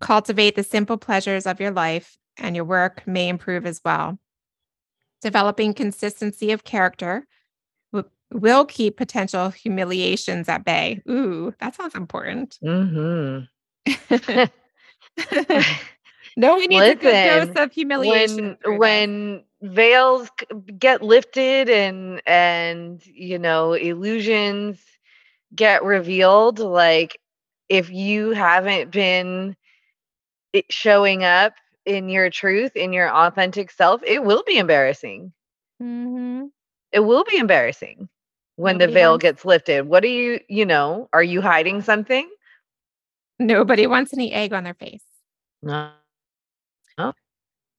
Cultivate 0.01 0.57
the 0.57 0.65
simple 0.65 0.99
pleasures 0.99 1.47
of 1.47 1.61
your 1.61 1.73
life, 1.73 2.19
and 2.39 2.55
your 2.57 2.65
work 2.65 3.07
may 3.07 3.29
improve 3.29 3.67
as 3.67 3.81
well. 3.85 4.19
Developing 5.23 5.75
consistency 5.75 6.51
of 6.53 6.65
character 6.65 7.27
w- 7.93 8.09
will 8.33 8.65
keep 8.65 8.97
potential 8.97 9.51
humiliations 9.51 10.49
at 10.49 10.65
bay. 10.65 11.03
Ooh, 11.09 11.55
that 11.61 11.75
sounds 11.75 11.95
important. 11.95 12.59
Mhm. 12.63 13.49
no 16.37 16.57
one 16.57 16.69
needs 16.69 16.89
a 16.89 16.95
good 16.95 17.25
dose 17.25 17.57
of 17.57 17.73
humiliation. 17.73 18.57
when 18.65 18.79
when 18.79 19.45
veils 19.63 20.31
get 20.79 21.03
lifted 21.03 21.69
and 21.69 22.23
and 22.27 23.05
you 23.07 23.39
know 23.39 23.73
illusions 23.75 24.79
get 25.55 25.83
revealed 25.85 26.59
like 26.59 27.19
if 27.69 27.91
you 27.91 28.31
haven't 28.31 28.91
been 28.91 29.57
showing 30.71 31.25
up 31.25 31.53
in 31.87 32.09
your 32.09 32.31
truth 32.31 32.77
in 32.77 32.93
your 32.93 33.11
authentic 33.11 33.71
self 33.71 34.03
it 34.05 34.23
will 34.23 34.43
be 34.47 34.59
embarrassing 34.59 35.33
Mhm. 35.81 36.51
it 36.93 37.01
will 37.01 37.25
be 37.25 37.39
embarrassing 37.39 38.09
when 38.57 38.79
the 38.79 38.89
veil 38.89 39.13
wants- 39.13 39.23
gets 39.23 39.45
lifted 39.45 39.87
what 39.87 40.05
are 40.05 40.09
you 40.09 40.41
you 40.49 40.67
know 40.67 41.09
are 41.13 41.23
you 41.23 41.41
hiding 41.41 41.81
something 41.81 42.29
nobody 43.39 43.87
wants 43.87 44.13
any 44.13 44.33
egg 44.33 44.53
on 44.53 44.65
their 44.65 44.75
face. 44.75 45.05
no 45.63 45.93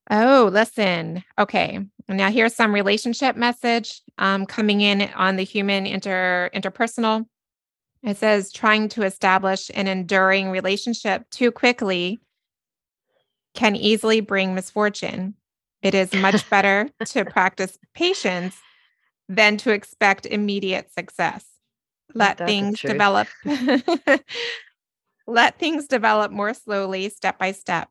Oh, 0.10 0.50
listen. 0.52 1.24
Okay. 1.38 1.80
Now 2.10 2.32
here's 2.32 2.56
some 2.56 2.74
relationship 2.74 3.36
message 3.36 4.02
um, 4.18 4.46
coming 4.46 4.82
in 4.82 5.04
on 5.16 5.36
the 5.38 5.44
human 5.44 5.86
inter 5.86 6.50
interpersonal. 6.54 7.28
It 8.04 8.18
says 8.18 8.52
trying 8.52 8.90
to 8.90 9.04
establish 9.04 9.70
an 9.74 9.88
enduring 9.88 10.50
relationship 10.50 11.30
too 11.30 11.52
quickly 11.52 12.20
can 13.54 13.76
easily 13.76 14.22
bring 14.22 14.56
misfortune. 14.56 15.36
It 15.82 15.94
is 15.94 16.14
much 16.14 16.50
better 16.50 16.90
to 17.06 17.26
practice 17.26 17.78
patience 17.94 18.56
than 19.28 19.58
to 19.58 19.72
expect 19.72 20.26
immediate 20.26 20.92
success. 20.94 21.46
Let 22.14 22.38
That's 22.38 22.50
things 22.50 22.82
develop. 22.82 23.28
Let 25.28 25.60
things 25.60 25.88
develop 25.88 26.32
more 26.32 26.54
slowly, 26.54 27.10
step 27.10 27.40
by 27.40 27.54
step. 27.54 27.90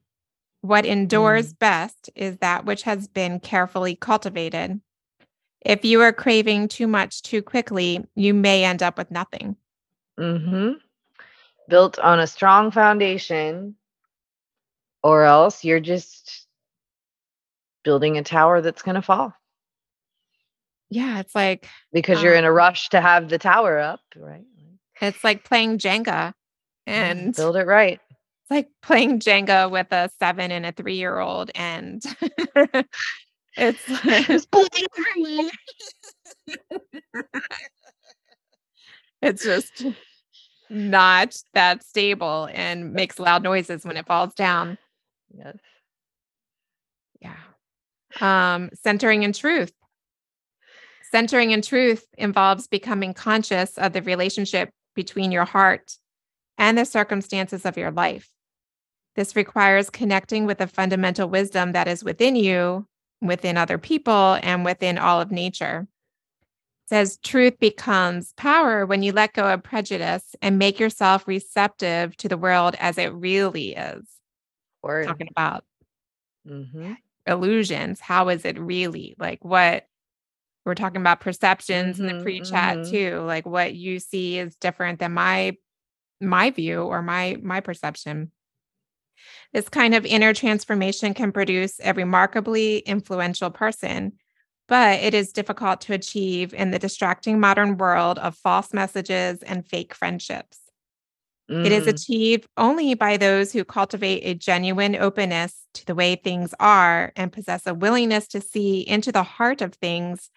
What 0.62 0.84
endures 0.84 1.54
best 1.54 2.10
is 2.14 2.36
that 2.38 2.66
which 2.66 2.82
has 2.82 3.08
been 3.08 3.40
carefully 3.40 3.94
cultivated. 3.94 4.80
If 5.62 5.84
you 5.84 6.02
are 6.02 6.12
craving 6.12 6.68
too 6.68 6.86
much 6.86 7.22
too 7.22 7.42
quickly, 7.42 8.04
you 8.14 8.34
may 8.34 8.64
end 8.64 8.82
up 8.82 8.98
with 8.98 9.10
nothing. 9.10 9.56
Mm-hmm. 10.18 10.72
Built 11.68 11.98
on 11.98 12.20
a 12.20 12.26
strong 12.26 12.70
foundation, 12.70 13.76
or 15.02 15.24
else 15.24 15.64
you're 15.64 15.80
just 15.80 16.46
building 17.84 18.18
a 18.18 18.22
tower 18.22 18.60
that's 18.60 18.82
going 18.82 18.94
to 18.94 19.02
fall 19.02 19.32
Yeah, 20.90 21.20
it's 21.20 21.34
like 21.34 21.68
because 21.92 22.22
you're 22.22 22.34
in 22.34 22.44
a 22.44 22.50
Um, 22.50 22.56
rush 22.56 22.88
to 22.90 23.00
have 23.00 23.28
the 23.28 23.38
tower 23.38 23.78
up, 23.78 24.00
right? 24.16 24.44
it's 25.00 25.24
like 25.24 25.44
playing 25.44 25.78
Jenga. 25.78 26.34
Yeah, 26.86 27.12
And 27.12 27.34
build 27.34 27.56
it 27.56 27.66
right. 27.66 28.00
it's 28.10 28.50
like 28.50 28.68
playing 28.82 29.20
Jenga 29.20 29.70
with 29.70 29.92
a 29.92 30.10
seven 30.18 30.50
and 30.50 30.66
a 30.66 30.72
three 30.72 30.96
year 30.96 31.18
old. 31.20 31.50
And 31.54 32.02
it's 33.56 33.82
it's 39.22 39.44
just 39.44 39.86
not 40.68 41.36
that 41.54 41.82
stable 41.82 42.48
and 42.52 42.92
makes 42.92 43.18
loud 43.18 43.42
noises 43.42 43.84
when 43.84 43.96
it 43.96 44.06
falls 44.06 44.34
down. 44.34 44.78
Yes. 45.30 45.56
Yeah. 47.20 47.36
Um, 48.20 48.70
centering 48.74 49.22
in 49.22 49.32
truth. 49.32 49.72
Centering 51.10 51.50
in 51.50 51.62
truth 51.62 52.06
involves 52.18 52.68
becoming 52.68 53.14
conscious 53.14 53.76
of 53.78 53.92
the 53.92 54.02
relationship 54.02 54.70
between 54.94 55.32
your 55.32 55.44
heart 55.44 55.96
and 56.56 56.78
the 56.78 56.84
circumstances 56.84 57.64
of 57.64 57.76
your 57.76 57.90
life. 57.90 58.30
This 59.16 59.34
requires 59.34 59.90
connecting 59.90 60.46
with 60.46 60.58
the 60.58 60.66
fundamental 60.66 61.28
wisdom 61.28 61.72
that 61.72 61.88
is 61.88 62.04
within 62.04 62.36
you, 62.36 62.86
within 63.20 63.56
other 63.56 63.76
people, 63.78 64.38
and 64.42 64.64
within 64.64 64.98
all 64.98 65.20
of 65.20 65.32
nature. 65.32 65.88
It 66.84 66.88
says 66.88 67.18
truth 67.22 67.58
becomes 67.58 68.32
power 68.36 68.86
when 68.86 69.02
you 69.02 69.12
let 69.12 69.32
go 69.32 69.52
of 69.52 69.62
prejudice 69.62 70.36
and 70.40 70.58
make 70.58 70.78
yourself 70.78 71.26
receptive 71.26 72.16
to 72.18 72.28
the 72.28 72.38
world 72.38 72.76
as 72.78 72.98
it 72.98 73.12
really 73.12 73.74
is. 73.74 74.19
Word. 74.82 75.06
Talking 75.06 75.28
about 75.30 75.64
hmm 76.44 76.92
illusions. 77.26 78.00
How 78.00 78.28
is 78.28 78.44
it 78.44 78.58
really? 78.58 79.14
Like 79.18 79.44
what 79.44 79.86
we're 80.64 80.74
talking 80.74 81.00
about 81.00 81.20
perceptions 81.20 82.00
in 82.00 82.06
the 82.06 82.14
Mhm, 82.14 82.22
pre-chat 82.22 82.80
mhm. 82.80 82.84
too. 82.84 83.20
Like 83.20 83.46
what 83.46 83.74
you 83.74 84.00
see 84.00 84.38
is 84.38 84.56
different 84.56 85.00
than 85.00 85.12
my 85.12 85.56
my 86.20 86.50
view 86.50 86.82
or 86.82 87.02
my 87.02 87.38
my 87.42 87.60
perception. 87.60 88.32
This 89.52 89.68
kind 89.68 89.94
of 89.94 90.04
inner 90.06 90.32
transformation 90.34 91.14
can 91.14 91.32
produce 91.32 91.80
a 91.82 91.92
remarkably 91.94 92.78
influential 92.78 93.50
person, 93.50 94.12
but 94.68 95.00
it 95.00 95.14
is 95.14 95.32
difficult 95.32 95.80
to 95.82 95.94
achieve 95.94 96.54
in 96.54 96.70
the 96.70 96.78
distracting 96.78 97.40
modern 97.40 97.76
world 97.76 98.18
of 98.18 98.36
false 98.36 98.72
messages 98.72 99.42
and 99.42 99.66
fake 99.66 99.94
friendships. 99.94 100.69
It 101.62 101.72
is 101.72 101.86
Mm, 101.86 101.88
achieved 101.88 102.48
only 102.56 102.94
by 102.94 103.16
those 103.18 103.52
who 103.52 103.64
cultivate 103.64 104.22
a 104.24 104.34
genuine 104.34 104.96
openness 104.96 105.66
to 105.74 105.86
the 105.86 105.94
way 105.94 106.16
things 106.16 106.54
are 106.60 107.12
and 107.16 107.32
possess 107.32 107.66
a 107.66 107.74
willingness 107.74 108.28
to 108.28 108.40
see 108.40 108.80
into 108.80 109.12
the 109.12 109.22
heart 109.24 109.60
of 109.60 109.74
things 109.74 110.30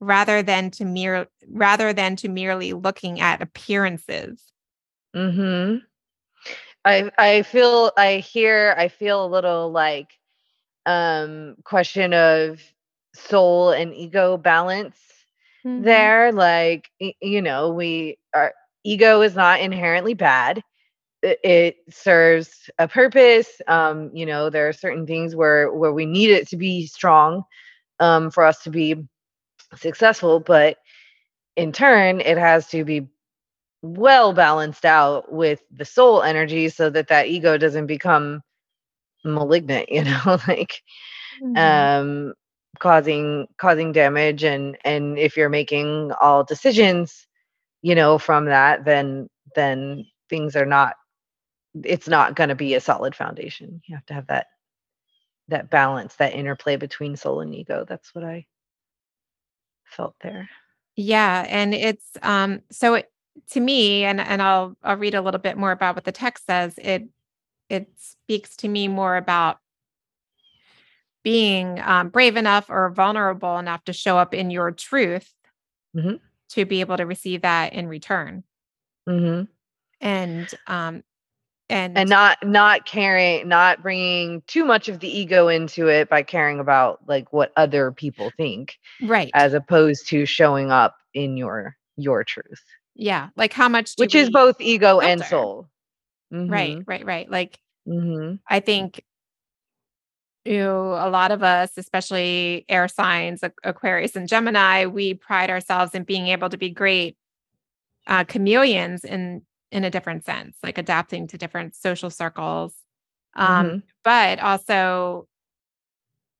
rather 0.00 0.42
than 0.42 0.70
to 0.72 0.84
mere 0.84 1.28
rather 1.48 1.92
than 1.92 2.16
to 2.16 2.28
merely 2.28 2.72
looking 2.72 3.20
at 3.20 3.42
appearances. 3.42 4.52
mhm. 5.14 5.86
I 6.84 7.10
I 7.18 7.42
feel 7.42 7.92
I 7.96 8.16
hear 8.18 8.74
I 8.76 8.88
feel 8.88 9.24
a 9.24 9.28
little 9.28 9.70
like 9.70 10.08
um 10.86 11.56
question 11.64 12.14
of 12.14 12.60
soul 13.14 13.70
and 13.70 13.94
ego 13.94 14.36
balance 14.36 14.98
there 15.76 16.32
like 16.32 16.90
you 17.20 17.42
know 17.42 17.70
we 17.72 18.18
our 18.34 18.54
ego 18.84 19.22
is 19.22 19.34
not 19.36 19.60
inherently 19.60 20.14
bad. 20.14 20.62
It, 21.22 21.76
serves 21.90 22.70
a 22.78 22.88
purpose. 22.88 23.60
Um 23.68 24.10
you 24.14 24.26
know 24.26 24.50
there 24.50 24.68
are 24.68 24.72
certain 24.72 25.06
things 25.06 25.34
where 25.36 25.72
where 25.72 25.92
we 25.92 26.06
need 26.06 26.30
it 26.30 26.48
to 26.48 26.56
be 26.56 26.86
strong 26.86 27.44
um 28.00 28.30
for 28.30 28.44
us 28.44 28.62
to 28.64 28.70
be 28.70 28.96
successful 29.76 30.40
but 30.40 30.76
in 31.56 31.72
turn 31.72 32.20
it 32.20 32.38
has 32.38 32.68
to 32.68 32.84
be 32.84 33.08
well 33.82 34.32
balanced 34.32 34.84
out 34.84 35.32
with 35.32 35.62
the 35.70 35.84
soul 35.84 36.22
energy 36.22 36.68
so 36.68 36.90
that 36.90 37.08
that 37.08 37.26
ego 37.26 37.56
doesn't 37.58 37.86
become 37.86 38.42
malignant 39.24 39.88
you 39.90 40.04
know 40.04 40.38
like 40.48 40.82
Mhm. 41.40 41.90
um 41.94 42.34
causing 42.78 43.46
causing 43.58 43.92
damage. 43.92 44.44
And 44.44 44.76
and 44.84 45.18
if 45.18 45.36
you're 45.36 45.48
making 45.50 46.12
all 46.20 46.44
decisions 46.44 47.26
you 47.84 47.94
know 47.94 48.18
from 48.18 48.46
that 48.46 48.84
then 48.86 49.28
then 49.54 50.06
things 50.30 50.56
are 50.56 50.64
not 50.66 50.94
it's 51.84 52.08
not 52.08 52.34
going 52.34 52.48
to 52.48 52.54
be 52.54 52.74
a 52.74 52.80
solid 52.80 53.14
foundation 53.14 53.82
you 53.86 53.94
have 53.94 54.06
to 54.06 54.14
have 54.14 54.26
that 54.28 54.46
that 55.48 55.70
balance 55.70 56.16
that 56.16 56.32
interplay 56.32 56.76
between 56.76 57.14
soul 57.14 57.40
and 57.40 57.54
ego 57.54 57.84
that's 57.86 58.14
what 58.14 58.24
i 58.24 58.46
felt 59.84 60.14
there 60.22 60.48
Yeah, 60.96 61.44
and 61.48 61.74
it's 61.74 62.16
um 62.22 62.62
so 62.70 62.94
it, 62.94 63.10
to 63.50 63.60
me 63.60 64.04
and 64.04 64.20
and 64.20 64.40
I'll 64.40 64.76
I'll 64.82 64.96
read 64.96 65.14
a 65.14 65.20
little 65.20 65.40
bit 65.40 65.56
more 65.56 65.72
about 65.72 65.94
what 65.94 66.04
the 66.04 66.12
text 66.12 66.46
says. 66.46 66.74
It 66.78 67.08
it 67.68 67.88
speaks 67.98 68.56
to 68.58 68.68
me 68.68 68.88
more 68.88 69.16
about 69.16 69.58
being 71.22 71.80
um, 71.80 72.10
brave 72.10 72.36
enough 72.36 72.68
or 72.68 72.90
vulnerable 72.90 73.58
enough 73.58 73.84
to 73.84 73.92
show 73.92 74.18
up 74.18 74.34
in 74.34 74.50
your 74.50 74.70
truth 74.70 75.32
Mhm. 75.94 76.20
To 76.50 76.64
be 76.64 76.80
able 76.80 76.96
to 76.96 77.04
receive 77.04 77.42
that 77.42 77.72
in 77.72 77.86
return. 77.86 78.44
hmm 79.06 79.42
and 80.00 80.54
um 80.66 81.02
and 81.70 81.96
and 81.96 82.10
not 82.10 82.36
not 82.44 82.84
caring 82.84 83.48
not 83.48 83.82
bringing 83.82 84.42
too 84.46 84.64
much 84.64 84.88
of 84.88 85.00
the 85.00 85.08
ego 85.08 85.48
into 85.48 85.88
it 85.88 86.08
by 86.08 86.22
caring 86.22 86.60
about 86.60 87.00
like 87.06 87.32
what 87.32 87.52
other 87.56 87.90
people 87.90 88.30
think 88.36 88.78
right. 89.02 89.30
as 89.34 89.54
opposed 89.54 90.06
to 90.08 90.26
showing 90.26 90.70
up 90.70 90.96
in 91.14 91.36
your 91.36 91.76
your 91.96 92.22
truth. 92.24 92.62
Yeah 92.94 93.30
like 93.36 93.52
how 93.52 93.68
much 93.68 93.96
do 93.96 94.02
which 94.02 94.14
is 94.14 94.30
both 94.30 94.60
ego 94.60 95.00
and 95.00 95.20
filter? 95.20 95.30
soul. 95.30 95.68
Right 96.30 96.78
right 96.86 97.04
right. 97.04 97.30
Like 97.30 97.58
hmm 97.86 98.34
I 98.48 98.60
think 98.60 99.02
you 100.44 100.58
know, 100.58 100.92
a 100.94 101.08
lot 101.10 101.32
of 101.32 101.42
us, 101.42 101.72
especially 101.76 102.64
air 102.68 102.88
signs, 102.88 103.42
Aquarius 103.64 104.16
and 104.16 104.28
Gemini, 104.28 104.86
we 104.86 105.14
pride 105.14 105.50
ourselves 105.50 105.94
in 105.94 106.04
being 106.04 106.28
able 106.28 106.50
to 106.50 106.58
be 106.58 106.70
great 106.70 107.16
uh, 108.06 108.24
chameleons 108.24 109.04
in 109.04 109.42
in 109.72 109.84
a 109.84 109.90
different 109.90 110.24
sense, 110.24 110.56
like 110.62 110.78
adapting 110.78 111.26
to 111.28 111.38
different 111.38 111.74
social 111.74 112.10
circles. 112.10 112.74
Um, 113.36 113.66
Mhm. 113.66 113.82
But 114.04 114.38
also 114.40 115.28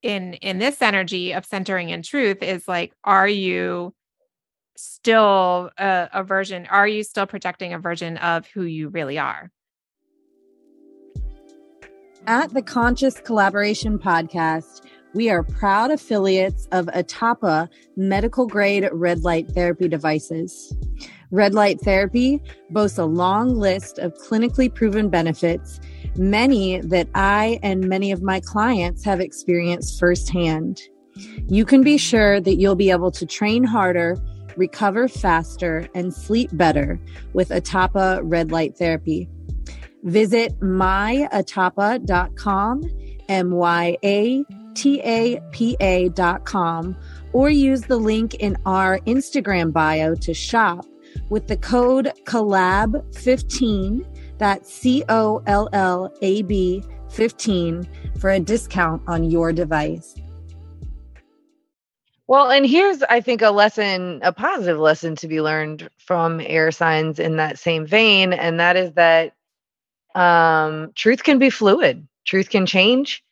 in 0.03 0.35
in 0.35 0.59
this 0.59 0.83
energy 0.83 1.33
of 1.33 1.47
centering 1.47 1.89
in 1.91 2.03
truth 2.03 2.43
is 2.43 2.69
like, 2.69 2.93
are 3.05 3.29
you 3.29 3.95
still 4.77 5.71
a, 5.79 6.11
a 6.15 6.25
version? 6.25 6.67
Are 6.69 6.89
you 6.89 7.05
still 7.05 7.27
projecting 7.27 7.75
a 7.75 7.81
version 7.81 8.19
of 8.19 8.47
who 8.49 8.65
you 8.65 8.91
really 8.91 9.19
are? 9.19 9.51
At 12.27 12.55
the 12.55 12.63
Conscious 12.63 13.21
Collaboration 13.21 13.99
Podcast, 13.99 14.81
we 15.13 15.29
are 15.29 15.43
proud 15.43 15.91
affiliates 15.91 16.67
of 16.73 16.87
Atapa 16.87 17.69
medical 17.97 18.47
grade 18.47 18.89
red 18.93 19.21
light 19.21 19.47
therapy 19.49 19.89
devices. 19.89 20.75
Red 21.31 21.53
light 21.53 21.83
therapy 21.83 22.41
boasts 22.71 22.97
a 22.97 23.05
long 23.05 23.57
list 23.57 23.99
of 23.99 24.15
clinically 24.15 24.75
proven 24.75 25.11
benefits, 25.11 25.81
many 26.17 26.81
that 26.81 27.09
I 27.15 27.59
and 27.63 27.91
many 27.91 28.11
of 28.11 28.23
my 28.23 28.41
clients 28.41 29.05
have 29.05 29.21
experienced 29.21 30.01
firsthand. 30.01 30.81
You 31.47 31.67
can 31.67 31.83
be 31.83 31.99
sure 31.99 32.41
that 32.41 32.55
you'll 32.55 32.75
be 32.75 32.91
able 32.91 33.11
to 33.11 33.27
train 33.27 33.65
harder, 33.65 34.17
recover 34.57 35.09
faster, 35.09 35.89
and 35.95 36.15
sleep 36.15 36.49
better 36.55 36.99
with 37.35 37.51
Atapa 37.51 38.23
red 38.23 38.51
light 38.51 38.79
therapy. 38.79 39.29
Visit 40.05 40.59
myatapa.com, 40.61 41.31
M 43.29 43.51
Y 43.51 43.97
A 44.05 44.45
T 44.75 45.01
A 45.01 45.41
P 45.51 45.77
A.com, 45.81 46.97
or 47.33 47.51
use 47.51 47.83
the 47.83 47.97
link 47.97 48.35
in 48.35 48.57
our 48.67 49.01
Instagram 49.01 49.73
bio 49.73 50.15
to 50.17 50.33
shop 50.35 50.87
with 51.29 51.49
the 51.49 51.57
code 51.57 52.13
COLLAB15, 52.25 54.05
that's 54.39 54.73
C 54.73 55.05
O 55.09 55.43
L 55.47 55.69
L 55.73 56.13
A 56.23 56.43
B 56.43 56.83
15, 57.11 57.89
for 58.19 58.31
a 58.31 58.41
discount 58.41 59.03
on 59.07 59.31
your 59.31 59.53
device. 59.53 60.15
Well, 62.27 62.51
and 62.51 62.65
here's, 62.67 63.03
I 63.05 63.21
think, 63.21 63.43
a 63.43 63.51
lesson, 63.51 64.21
a 64.23 64.33
positive 64.33 64.79
lesson 64.79 65.15
to 65.17 65.29
be 65.29 65.43
learned 65.43 65.91
from 65.99 66.41
air 66.41 66.71
signs 66.71 67.19
in 67.19 67.37
that 67.37 67.59
same 67.59 67.87
vein. 67.87 68.33
And 68.33 68.59
that 68.59 68.77
is 68.77 68.93
that 68.95 69.35
um, 70.15 70.93
truth 70.95 71.23
can 71.23 71.39
be 71.39 71.51
fluid, 71.51 72.07
truth 72.25 72.51
can 72.51 72.67
change 72.67 73.23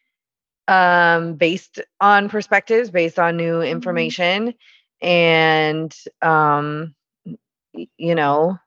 um, 0.68 1.34
based 1.34 1.80
on 2.00 2.28
perspectives, 2.28 2.90
based 2.90 3.18
on 3.18 3.36
new 3.36 3.60
information. 3.62 4.54
And, 5.00 5.94
um, 6.20 6.94
you 7.96 8.14
know, 8.14 8.58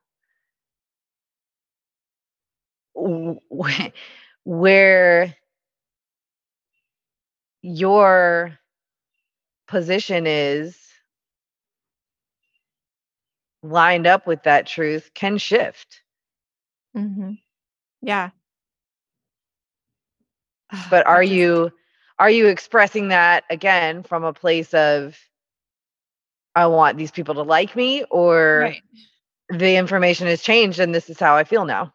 where 4.44 5.36
your 7.62 8.58
position 9.66 10.26
is 10.26 10.78
lined 13.62 14.06
up 14.06 14.26
with 14.26 14.42
that 14.44 14.66
truth 14.66 15.10
can 15.14 15.38
shift. 15.38 16.02
Mm-hmm. 16.96 17.32
Yeah. 18.06 18.30
But 20.90 21.06
are 21.06 21.22
you 21.22 21.72
are 22.18 22.30
you 22.30 22.46
expressing 22.46 23.08
that 23.08 23.44
again 23.50 24.02
from 24.02 24.24
a 24.24 24.32
place 24.32 24.72
of 24.74 25.18
I 26.54 26.66
want 26.68 26.96
these 26.96 27.10
people 27.10 27.34
to 27.34 27.42
like 27.42 27.76
me 27.76 28.04
or 28.10 28.60
right? 28.62 28.82
the 29.50 29.76
information 29.76 30.26
has 30.28 30.42
changed 30.42 30.80
and 30.80 30.94
this 30.94 31.10
is 31.10 31.18
how 31.20 31.36
I 31.36 31.44
feel 31.44 31.66
now? 31.66 31.92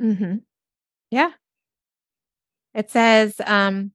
Mm-hmm. 0.00 0.36
Yeah. 1.10 1.32
It 2.74 2.90
says, 2.90 3.40
um, 3.44 3.92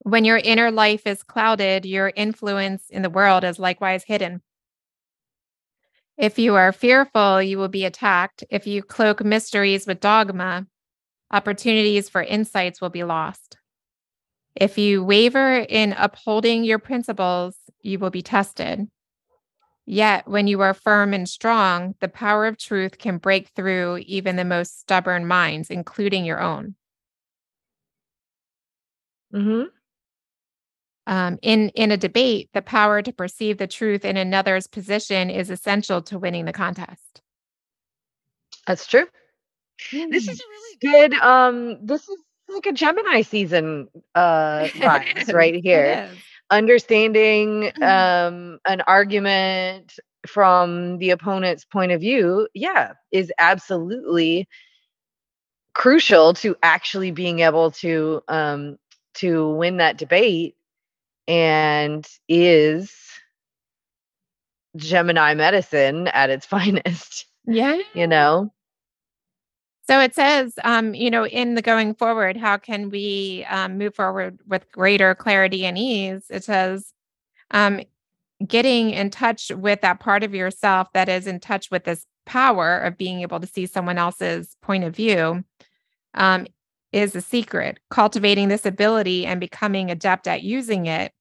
when 0.00 0.24
your 0.24 0.38
inner 0.38 0.70
life 0.70 1.06
is 1.06 1.22
clouded, 1.22 1.84
your 1.84 2.12
influence 2.14 2.84
in 2.90 3.02
the 3.02 3.10
world 3.10 3.44
is 3.44 3.58
likewise 3.58 4.04
hidden. 4.04 4.42
If 6.16 6.38
you 6.38 6.54
are 6.54 6.72
fearful, 6.72 7.42
you 7.42 7.58
will 7.58 7.68
be 7.68 7.84
attacked. 7.84 8.42
If 8.50 8.66
you 8.66 8.82
cloak 8.82 9.22
mysteries 9.22 9.86
with 9.86 10.00
dogma, 10.00 10.66
opportunities 11.30 12.08
for 12.08 12.22
insights 12.22 12.80
will 12.80 12.90
be 12.90 13.04
lost. 13.04 13.58
If 14.54 14.78
you 14.78 15.04
waver 15.04 15.58
in 15.58 15.92
upholding 15.92 16.64
your 16.64 16.78
principles, 16.78 17.56
you 17.82 17.98
will 17.98 18.10
be 18.10 18.22
tested. 18.22 18.88
Yet, 19.84 20.26
when 20.26 20.46
you 20.46 20.62
are 20.62 20.74
firm 20.74 21.12
and 21.12 21.28
strong, 21.28 21.94
the 22.00 22.08
power 22.08 22.46
of 22.46 22.58
truth 22.58 22.98
can 22.98 23.18
break 23.18 23.50
through 23.54 23.98
even 23.98 24.36
the 24.36 24.44
most 24.44 24.80
stubborn 24.80 25.26
minds, 25.26 25.70
including 25.70 26.24
your 26.24 26.40
own. 26.40 26.74
Mm-hmm. 29.32 29.75
Um, 31.06 31.38
in 31.42 31.68
in 31.70 31.92
a 31.92 31.96
debate, 31.96 32.50
the 32.52 32.62
power 32.62 33.00
to 33.02 33.12
perceive 33.12 33.58
the 33.58 33.66
truth 33.68 34.04
in 34.04 34.16
another's 34.16 34.66
position 34.66 35.30
is 35.30 35.50
essential 35.50 36.02
to 36.02 36.18
winning 36.18 36.44
the 36.46 36.52
contest. 36.52 37.22
That's 38.66 38.86
true. 38.86 39.06
This 40.10 40.26
is 40.28 40.40
a 40.40 40.44
really 40.48 41.08
good 41.08 41.14
um 41.20 41.86
this 41.86 42.08
is 42.08 42.18
like 42.48 42.66
a 42.66 42.72
Gemini 42.72 43.22
season 43.22 43.88
uh 44.14 44.68
vibes 44.74 45.32
right 45.32 45.54
here. 45.62 46.08
understanding 46.50 47.72
um 47.82 48.58
an 48.66 48.80
argument 48.86 49.98
from 50.26 50.98
the 50.98 51.10
opponent's 51.10 51.64
point 51.64 51.92
of 51.92 52.00
view 52.00 52.48
yeah 52.54 52.92
is 53.12 53.32
absolutely 53.38 54.48
crucial 55.74 56.34
to 56.34 56.56
actually 56.62 57.10
being 57.10 57.40
able 57.40 57.70
to 57.70 58.22
um 58.28 58.76
to 59.14 59.50
win 59.50 59.76
that 59.76 59.98
debate 59.98 60.56
and 61.28 62.06
is 62.28 62.92
gemini 64.76 65.34
medicine 65.34 66.08
at 66.08 66.30
its 66.30 66.46
finest 66.54 67.26
Yeah. 67.46 67.78
you 67.94 68.06
know 68.06 68.52
So 69.88 70.00
it 70.00 70.14
says, 70.16 70.54
um, 70.64 70.94
you 70.94 71.10
know, 71.10 71.24
in 71.26 71.54
the 71.54 71.62
going 71.62 71.94
forward, 71.94 72.36
how 72.36 72.56
can 72.58 72.90
we 72.90 73.46
um, 73.48 73.78
move 73.78 73.94
forward 73.94 74.40
with 74.46 74.70
greater 74.72 75.14
clarity 75.14 75.64
and 75.64 75.78
ease? 75.78 76.24
It 76.28 76.42
says, 76.42 76.92
um, 77.52 77.80
getting 78.44 78.90
in 78.90 79.10
touch 79.10 79.50
with 79.54 79.80
that 79.82 80.00
part 80.00 80.24
of 80.24 80.34
yourself 80.34 80.88
that 80.92 81.08
is 81.08 81.26
in 81.28 81.38
touch 81.38 81.70
with 81.70 81.84
this 81.84 82.04
power 82.26 82.78
of 82.78 82.98
being 82.98 83.20
able 83.22 83.38
to 83.38 83.46
see 83.46 83.64
someone 83.66 83.96
else's 83.96 84.56
point 84.60 84.82
of 84.82 84.94
view 84.96 85.44
um, 86.14 86.46
is 86.92 87.14
a 87.14 87.20
secret. 87.20 87.78
Cultivating 87.88 88.48
this 88.48 88.66
ability 88.66 89.24
and 89.24 89.38
becoming 89.38 89.90
adept 89.92 90.26
at 90.26 90.42
using 90.42 90.86
it 90.86 91.12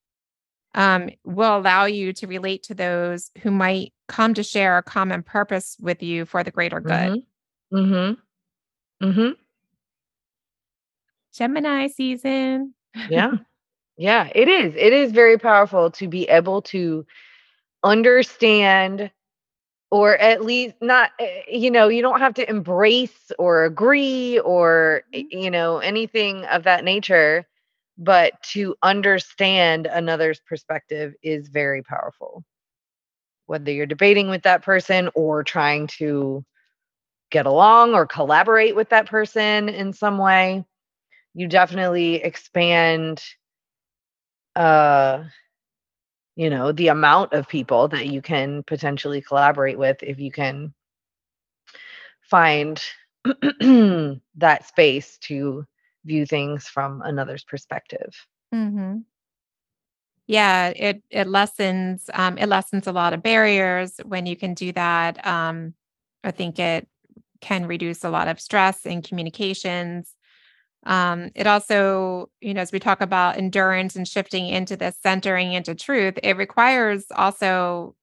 um, 0.76 1.10
will 1.24 1.58
allow 1.58 1.86
you 1.86 2.14
to 2.14 2.28
relate 2.28 2.64
to 2.64 2.76
those 2.76 3.32
who 3.42 3.50
might 3.50 3.94
come 4.08 4.34
to 4.36 4.44
share 4.44 4.78
a 4.78 4.84
common 4.84 5.24
purpose 5.24 5.78
with 5.80 6.04
you 6.04 6.26
for 6.26 6.44
the 6.44 6.52
greater 6.52 6.80
good. 6.80 7.24
mm-hmm 7.74 7.76
mm-hmm, 7.76 9.06
mm-hmm. 9.06 9.32
Gemini 11.34 11.88
season. 11.88 12.74
yeah 13.10 13.32
yeah 13.98 14.30
it 14.36 14.48
is 14.48 14.74
it 14.76 14.94
is 14.94 15.12
very 15.12 15.38
powerful 15.38 15.90
to 15.92 16.08
be 16.08 16.26
able 16.30 16.62
to 16.62 17.06
understand 17.84 19.12
or 19.92 20.18
at 20.18 20.44
least 20.44 20.76
not 20.82 21.12
eh, 21.20 21.42
you 21.48 21.72
know 21.72 21.88
you 21.88 22.02
don't 22.02 22.20
have 22.20 22.34
to 22.34 22.50
embrace 22.50 23.32
or 23.40 23.64
agree 23.66 24.40
or 24.40 25.04
eh, 25.14 25.24
you 25.30 25.50
know 25.52 25.80
anything 25.80 26.44
of 26.46 26.64
that 26.64 26.84
nature 26.84 27.46
but 27.98 28.34
to 28.44 28.76
understand 28.84 29.88
another's 29.88 30.40
perspective 30.42 31.14
is 31.24 31.48
very 31.48 31.82
powerful. 31.84 32.44
Whether 33.48 33.72
you're 33.72 33.86
debating 33.86 34.30
with 34.30 34.44
that 34.44 34.64
person 34.64 35.10
or 35.16 35.44
trying 35.44 35.88
to 36.00 36.44
get 37.32 37.46
along 37.46 37.94
or 37.94 38.06
collaborate 38.06 38.76
with 38.76 38.90
that 38.90 39.08
person 39.08 39.70
in 39.70 39.94
some 39.94 40.18
way 40.18 40.64
you 41.36 41.48
definitely 41.48 42.16
expand 42.16 43.22
uh 44.56 45.24
you 46.36 46.50
know 46.50 46.72
the 46.72 46.88
amount 46.88 47.34
of 47.34 47.48
people 47.48 47.90
that 47.90 48.08
you 48.08 48.22
can 48.22 48.64
potentially 48.64 49.22
collaborate 49.22 49.78
with 49.78 50.02
if 50.02 50.20
you 50.20 50.32
can 50.32 50.74
find 52.22 52.82
that 53.26 54.66
space 54.66 55.18
to 55.20 55.66
view 56.06 56.26
things 56.26 56.68
from 56.68 57.02
another's 57.02 57.44
perspective. 57.44 58.14
Mm-hmm. 58.54 59.00
Yeah, 60.28 60.70
it 60.70 61.04
it 61.10 61.28
lessens 61.28 62.10
um, 62.14 62.38
it 62.38 62.48
lessens 62.48 62.88
a 62.88 62.92
lot 62.92 63.14
of 63.14 63.22
barriers 63.22 64.00
when 64.04 64.26
you 64.26 64.36
can 64.36 64.54
do 64.54 64.72
that. 64.72 65.26
Um, 65.26 65.74
I 66.24 66.32
think 66.32 66.58
it 66.58 66.88
can 67.42 67.68
reduce 67.68 68.04
a 68.04 68.10
lot 68.10 68.28
of 68.28 68.40
stress 68.40 68.86
in 68.86 69.02
communications. 69.04 70.16
Um, 70.86 71.32
it 71.36 71.48
also, 71.48 72.30
you 72.42 72.54
know, 72.54 72.62
as 72.62 72.72
we 72.72 72.80
talk 72.80 73.02
about 73.02 73.38
endurance 73.38 73.96
and 73.96 74.08
shifting 74.08 74.48
into 74.48 74.76
this 74.76 74.98
centering 75.02 75.54
into 75.54 75.76
truth, 75.76 76.16
it 76.24 76.38
requires 76.38 77.06
also, 77.16 77.96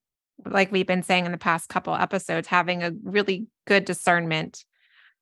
like 0.44 0.72
we've 0.72 0.86
been 0.86 1.02
saying 1.02 1.26
in 1.26 1.32
the 1.32 1.38
past 1.38 1.68
couple 1.68 1.94
episodes, 1.94 2.48
having 2.48 2.82
a 2.82 2.92
really 3.02 3.46
good 3.66 3.84
discernment 3.84 4.64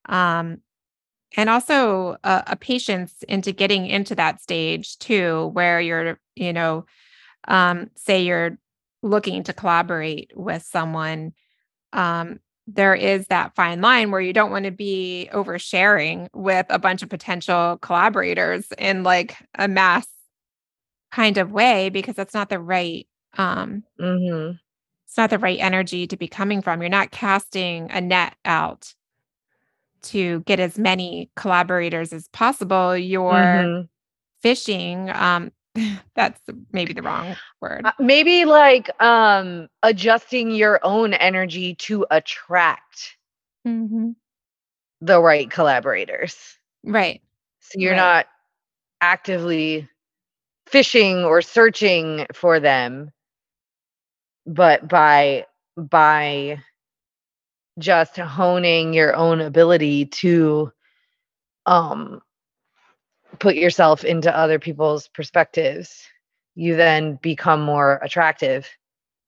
um, 0.06 0.58
and 1.36 1.48
also 1.48 2.16
a, 2.24 2.42
a, 2.48 2.56
patience 2.56 3.14
into 3.28 3.52
getting 3.52 3.86
into 3.86 4.14
that 4.14 4.40
stage 4.40 4.98
too 4.98 5.48
where 5.48 5.80
you're 5.80 6.18
you 6.36 6.52
know 6.52 6.84
um, 7.48 7.90
say 7.96 8.22
you're 8.22 8.58
looking 9.02 9.42
to 9.44 9.52
collaborate 9.52 10.30
with 10.34 10.62
someone 10.62 11.32
um, 11.92 12.38
there 12.66 12.94
is 12.94 13.26
that 13.26 13.54
fine 13.54 13.80
line 13.80 14.10
where 14.10 14.20
you 14.20 14.32
don't 14.32 14.50
want 14.50 14.64
to 14.64 14.70
be 14.70 15.28
oversharing 15.32 16.28
with 16.32 16.66
a 16.68 16.78
bunch 16.78 17.02
of 17.02 17.08
potential 17.08 17.78
collaborators 17.82 18.66
in 18.78 19.02
like 19.02 19.36
a 19.58 19.66
mass 19.66 20.06
kind 21.10 21.38
of 21.38 21.50
way 21.50 21.88
because 21.88 22.14
that's 22.14 22.34
not 22.34 22.48
the 22.48 22.60
right 22.60 23.08
um 23.36 23.82
mm-hmm. 24.00 24.52
it's 25.06 25.16
not 25.16 25.30
the 25.30 25.38
right 25.38 25.58
energy 25.60 26.06
to 26.06 26.16
be 26.16 26.28
coming 26.28 26.62
from 26.62 26.80
you're 26.80 26.88
not 26.88 27.10
casting 27.10 27.90
a 27.90 28.00
net 28.00 28.34
out 28.44 28.94
to 30.02 30.40
get 30.40 30.60
as 30.60 30.78
many 30.78 31.30
collaborators 31.36 32.12
as 32.12 32.28
possible, 32.28 32.96
you're 32.96 33.32
mm-hmm. 33.32 33.86
fishing. 34.42 35.10
Um, 35.10 35.52
that's 36.14 36.40
maybe 36.72 36.92
the 36.92 37.02
wrong 37.02 37.36
word. 37.60 37.82
Uh, 37.84 37.92
maybe 37.98 38.44
like 38.44 38.90
um, 39.02 39.68
adjusting 39.82 40.50
your 40.50 40.80
own 40.82 41.14
energy 41.14 41.74
to 41.76 42.06
attract 42.10 43.16
mm-hmm. 43.66 44.10
the 45.00 45.20
right 45.20 45.50
collaborators. 45.50 46.36
Right. 46.84 47.20
So 47.60 47.78
you're 47.78 47.92
right. 47.92 47.96
not 47.96 48.26
actively 49.00 49.88
fishing 50.66 51.24
or 51.24 51.42
searching 51.42 52.26
for 52.32 52.60
them, 52.60 53.10
but 54.46 54.88
by 54.88 55.46
by 55.76 56.60
just 57.80 58.16
honing 58.16 58.92
your 58.94 59.14
own 59.14 59.40
ability 59.40 60.06
to 60.06 60.72
um 61.66 62.20
put 63.38 63.54
yourself 63.54 64.04
into 64.04 64.34
other 64.36 64.58
people's 64.58 65.08
perspectives 65.08 66.06
you 66.54 66.76
then 66.76 67.18
become 67.22 67.62
more 67.62 67.98
attractive 68.02 68.68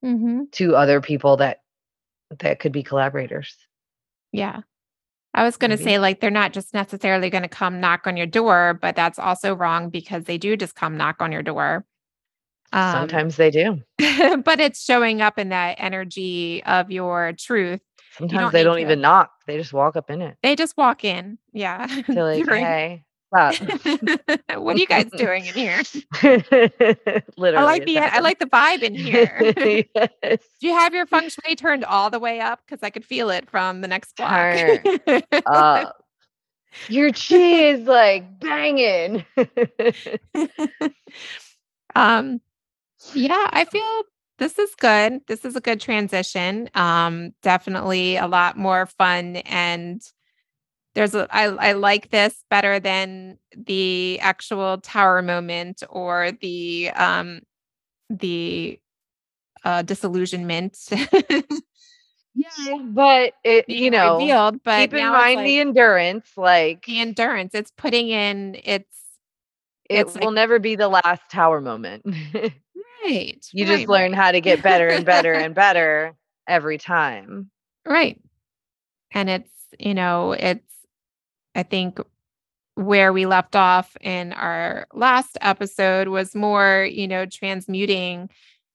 mm-hmm. 0.04 0.42
to 0.52 0.76
other 0.76 1.00
people 1.00 1.36
that 1.38 1.60
that 2.40 2.60
could 2.60 2.72
be 2.72 2.82
collaborators. 2.82 3.56
Yeah. 4.32 4.60
I 5.34 5.44
was 5.44 5.56
going 5.56 5.70
to 5.70 5.78
say 5.78 5.98
like 5.98 6.20
they're 6.20 6.30
not 6.30 6.52
just 6.52 6.74
necessarily 6.74 7.30
going 7.30 7.42
to 7.42 7.48
come 7.48 7.80
knock 7.80 8.06
on 8.06 8.18
your 8.18 8.26
door 8.26 8.78
but 8.80 8.96
that's 8.96 9.18
also 9.18 9.54
wrong 9.54 9.88
because 9.88 10.24
they 10.24 10.36
do 10.36 10.56
just 10.56 10.74
come 10.74 10.96
knock 10.96 11.16
on 11.20 11.32
your 11.32 11.42
door. 11.42 11.86
Um, 12.74 12.92
sometimes 12.92 13.36
they 13.36 13.50
do. 13.50 13.82
but 14.44 14.60
it's 14.60 14.82
showing 14.82 15.22
up 15.22 15.38
in 15.38 15.50
that 15.50 15.76
energy 15.78 16.62
of 16.64 16.90
your 16.90 17.32
truth 17.38 17.80
Sometimes 18.16 18.40
don't 18.40 18.52
they 18.52 18.62
don't 18.62 18.76
to. 18.76 18.82
even 18.82 19.00
knock. 19.00 19.32
They 19.46 19.56
just 19.56 19.72
walk 19.72 19.96
up 19.96 20.10
in 20.10 20.22
it. 20.22 20.36
They 20.42 20.54
just 20.54 20.76
walk 20.76 21.04
in. 21.04 21.38
Yeah. 21.52 21.86
They're 22.08 22.24
like, 22.24 22.46
hey, 22.46 23.04
what 23.32 24.76
are 24.76 24.76
you 24.76 24.86
guys 24.86 25.06
doing 25.16 25.46
in 25.46 25.54
here? 25.54 25.80
Literally. 26.22 27.56
I 27.56 27.62
like 27.62 27.86
the 27.86 27.98
I 27.98 28.18
like 28.20 28.38
the 28.38 28.46
vibe 28.46 28.82
in 28.82 28.94
here. 28.94 29.54
yes. 29.94 30.38
Do 30.60 30.66
you 30.66 30.74
have 30.74 30.92
your 30.92 31.06
feng 31.06 31.30
shui 31.30 31.56
turned 31.56 31.84
all 31.84 32.10
the 32.10 32.18
way 32.18 32.40
up? 32.40 32.60
Because 32.66 32.82
I 32.82 32.90
could 32.90 33.06
feel 33.06 33.30
it 33.30 33.48
from 33.48 33.80
the 33.80 33.88
next 33.88 34.16
block. 34.16 34.56
Turn 34.56 35.22
up. 35.46 36.04
Your 36.88 37.10
chi 37.12 37.36
is 37.36 37.86
like 37.86 38.38
banging. 38.38 39.24
um 41.94 42.40
yeah, 43.14 43.46
I 43.50 43.64
feel 43.64 44.02
this 44.42 44.58
is 44.58 44.74
good. 44.74 45.20
This 45.28 45.44
is 45.44 45.54
a 45.54 45.60
good 45.60 45.80
transition. 45.80 46.68
Um, 46.74 47.32
definitely 47.42 48.16
a 48.16 48.26
lot 48.26 48.58
more 48.58 48.86
fun 48.86 49.36
and 49.36 50.02
there's 50.94 51.14
a 51.14 51.28
I, 51.30 51.44
I 51.44 51.72
like 51.72 52.10
this 52.10 52.44
better 52.50 52.80
than 52.80 53.38
the 53.56 54.18
actual 54.20 54.78
tower 54.78 55.22
moment 55.22 55.84
or 55.88 56.32
the 56.40 56.90
um 56.96 57.42
the 58.10 58.80
uh 59.64 59.82
disillusionment. 59.82 60.76
yeah, 62.34 62.78
but 62.82 63.34
it 63.44 63.68
you 63.68 63.92
know 63.92 64.18
revealed, 64.18 64.60
but 64.64 64.80
keep 64.80 64.94
in 64.94 65.06
mind 65.06 65.36
like, 65.36 65.46
the 65.46 65.60
endurance, 65.60 66.30
like 66.36 66.84
the 66.84 67.00
endurance. 67.00 67.54
It's 67.54 67.70
putting 67.70 68.08
in 68.08 68.56
it's 68.64 68.98
it 69.88 70.00
it's 70.00 70.14
will 70.16 70.26
like, 70.26 70.34
never 70.34 70.58
be 70.58 70.74
the 70.74 70.88
last 70.88 71.22
tower 71.30 71.60
moment. 71.60 72.04
Right. 73.02 73.44
You 73.52 73.66
right, 73.66 73.76
just 73.78 73.88
learn 73.88 74.12
how 74.12 74.32
to 74.32 74.40
get 74.40 74.62
better 74.62 74.88
and 74.88 75.04
better 75.04 75.32
and 75.32 75.54
better 75.56 76.14
every 76.46 76.78
time. 76.78 77.50
Right. 77.86 78.20
And 79.12 79.28
it's, 79.28 79.50
you 79.78 79.94
know, 79.94 80.32
it's, 80.32 80.66
I 81.54 81.62
think 81.62 81.98
where 82.74 83.12
we 83.12 83.26
left 83.26 83.54
off 83.54 83.96
in 84.00 84.32
our 84.32 84.86
last 84.92 85.36
episode 85.40 86.08
was 86.08 86.34
more, 86.34 86.88
you 86.90 87.06
know, 87.06 87.26
transmuting 87.26 88.30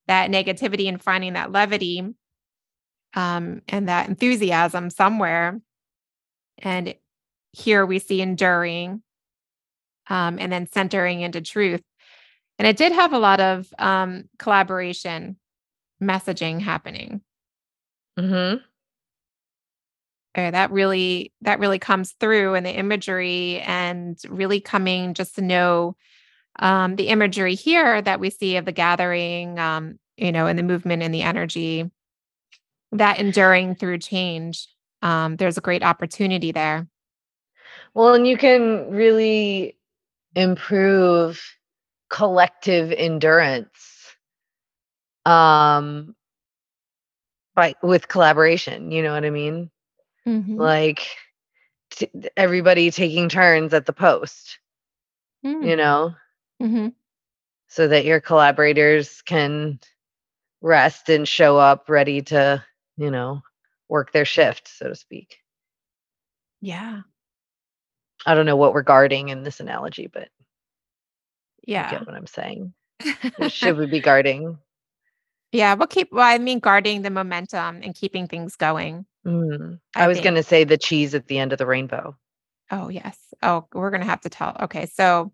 that 0.08 0.30
negativity 0.30 0.88
and 0.88 1.02
finding 1.02 1.34
that 1.34 1.52
levity 1.52 2.14
um, 3.16 3.62
and 3.68 3.90
that 3.90 4.08
enthusiasm 4.08 4.90
somewhere. 4.90 5.60
And 6.60 6.96
here 7.52 7.86
we 7.86 8.00
see 8.00 8.22
enduring 8.22 9.02
um, 10.10 10.38
and 10.40 10.52
then 10.52 10.68
centering 10.68 11.22
into 11.22 11.42
truth. 11.42 11.82
And 12.60 12.68
it 12.68 12.78
did 12.78 12.92
have 12.92 13.14
a 13.14 13.20
lot 13.20 13.40
of 13.40 13.68
um, 13.78 14.30
collaboration 14.40 15.38
messaging 16.02 16.60
happening. 16.62 17.22
Mm-hmm. 18.18 18.58
Okay, 20.36 20.52
that 20.52 20.72
really 20.72 21.34
that 21.42 21.60
really 21.60 21.80
comes 21.80 22.14
through 22.20 22.56
in 22.56 22.64
the 22.64 22.72
imagery 22.72 23.60
and 23.62 24.18
really 24.30 24.60
coming 24.60 25.14
just 25.14 25.36
to 25.36 25.42
know 25.42 25.96
um, 26.60 26.96
the 26.96 27.08
imagery 27.08 27.56
here 27.56 28.02
that 28.02 28.20
we 28.20 28.30
see 28.30 28.58
of 28.58 28.66
the 28.66 28.72
gathering, 28.72 29.58
um, 29.60 30.00
you 30.16 30.32
know, 30.32 30.48
and 30.48 30.58
the 30.58 30.64
movement 30.64 31.04
and 31.04 31.14
the 31.14 31.24
energy, 31.24 31.90
that 32.92 33.20
enduring 33.20 33.76
through 33.76 34.00
change. 34.00 34.68
Um, 35.02 35.36
there's 35.38 35.58
a 35.58 35.62
great 35.62 35.84
opportunity 35.84 36.52
there. 36.52 36.88
Well, 37.94 38.14
and 38.14 38.28
you 38.28 38.38
can 38.38 38.92
really 38.92 39.78
improve 40.36 41.57
collective 42.10 42.92
endurance 42.92 44.16
um 45.26 46.16
by 47.54 47.76
with 47.84 48.08
collaboration 48.08 48.92
you 48.92 49.04
know 49.04 49.14
what 49.14 49.26
i 49.26 49.30
mean 49.30 49.70
mm-hmm. 50.26 50.58
like 50.58 51.06
t- 51.92 52.10
everybody 52.38 52.92
taking 52.92 53.28
turns 53.28 53.74
at 53.74 53.86
the 53.86 53.94
post 53.94 54.60
mm. 55.46 55.68
you 55.68 55.76
know 55.76 56.14
mm-hmm. 56.62 56.90
so 57.68 57.88
that 57.88 58.06
your 58.06 58.22
collaborators 58.22 59.22
can 59.24 59.80
rest 60.62 61.10
and 61.10 61.28
show 61.28 61.58
up 61.58 61.90
ready 61.90 62.22
to 62.22 62.64
you 62.96 63.12
know 63.12 63.42
work 63.90 64.12
their 64.12 64.26
shift 64.26 64.68
so 64.68 64.90
to 64.90 64.96
speak 64.96 65.38
yeah 66.62 67.02
i 68.26 68.34
don't 68.34 68.46
know 68.46 68.56
what 68.56 68.74
we're 68.74 68.82
guarding 68.82 69.30
in 69.30 69.44
this 69.44 69.60
analogy 69.60 70.08
but 70.08 70.30
yeah. 71.68 71.92
You 71.92 71.98
get 72.00 72.08
what 72.08 72.16
I'm 72.16 72.26
saying? 72.26 72.74
should 73.50 73.78
we 73.78 73.86
be 73.86 74.00
guarding? 74.00 74.58
Yeah, 75.52 75.76
we'll 75.76 75.88
keep, 75.88 76.12
well, 76.12 76.26
I 76.26 76.40
mean, 76.40 76.60
guarding 76.60 77.04
the 77.04 77.10
momentum 77.10 77.82
and 77.84 77.94
keeping 77.94 78.28
things 78.28 78.56
going. 78.56 79.06
Mm. 79.26 79.80
I, 79.96 80.06
I 80.06 80.08
was 80.08 80.20
going 80.20 80.36
to 80.36 80.44
say 80.44 80.64
the 80.64 80.78
cheese 80.78 81.14
at 81.14 81.28
the 81.28 81.38
end 81.38 81.52
of 81.52 81.60
the 81.60 81.66
rainbow. 81.66 82.16
Oh, 82.72 82.90
yes. 82.90 83.18
Oh, 83.44 83.68
we're 83.74 83.92
going 83.92 84.02
to 84.02 84.08
have 84.08 84.22
to 84.22 84.30
tell. 84.30 84.58
Okay. 84.62 84.88
So, 84.88 85.32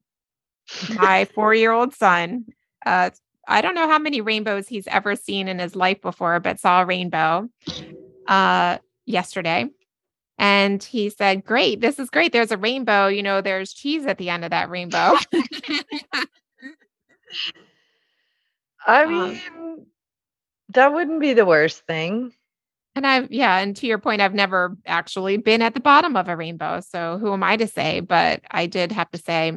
my 0.96 1.26
four 1.36 1.54
year 1.54 1.72
old 1.72 1.94
son, 1.94 2.46
uh, 2.86 3.10
I 3.48 3.62
don't 3.62 3.76
know 3.76 3.88
how 3.88 4.00
many 4.00 4.22
rainbows 4.22 4.68
he's 4.68 4.88
ever 4.88 5.16
seen 5.16 5.48
in 5.48 5.60
his 5.60 5.76
life 5.76 6.02
before, 6.02 6.40
but 6.40 6.60
saw 6.60 6.82
a 6.82 6.86
rainbow 6.86 7.50
uh, 8.28 8.78
yesterday. 9.06 9.68
And 10.38 10.84
he 10.84 11.10
said, 11.10 11.46
Great, 11.46 11.82
this 11.82 12.00
is 12.00 12.10
great. 12.10 12.32
There's 12.32 12.52
a 12.52 12.58
rainbow. 12.58 13.08
You 13.08 13.24
know, 13.24 13.42
there's 13.42 13.74
cheese 13.74 14.06
at 14.06 14.18
the 14.18 14.30
end 14.30 14.44
of 14.44 14.52
that 14.52 14.70
rainbow. 14.70 15.14
I 18.86 19.04
um 19.04 19.10
mean, 19.10 19.42
um, 19.48 19.86
that 20.70 20.94
wouldn't 20.94 21.22
be 21.22 21.34
the 21.34 21.46
worst 21.46 21.86
thing. 21.86 22.34
And 22.96 23.08
I've, 23.08 23.32
yeah. 23.32 23.58
And 23.58 23.76
to 23.78 23.88
your 23.88 23.98
point, 23.98 24.22
I've 24.22 24.36
never 24.36 24.78
actually 24.86 25.38
been 25.38 25.62
at 25.62 25.74
the 25.74 25.80
bottom 25.80 26.16
of 26.16 26.28
a 26.28 26.36
rainbow. 26.38 26.80
So 26.82 27.18
who 27.18 27.34
am 27.34 27.44
I 27.44 27.58
to 27.58 27.68
say? 27.68 28.02
But 28.02 28.42
I 28.52 28.68
did 28.68 28.92
have 28.92 29.10
to 29.12 29.18
say, 29.18 29.54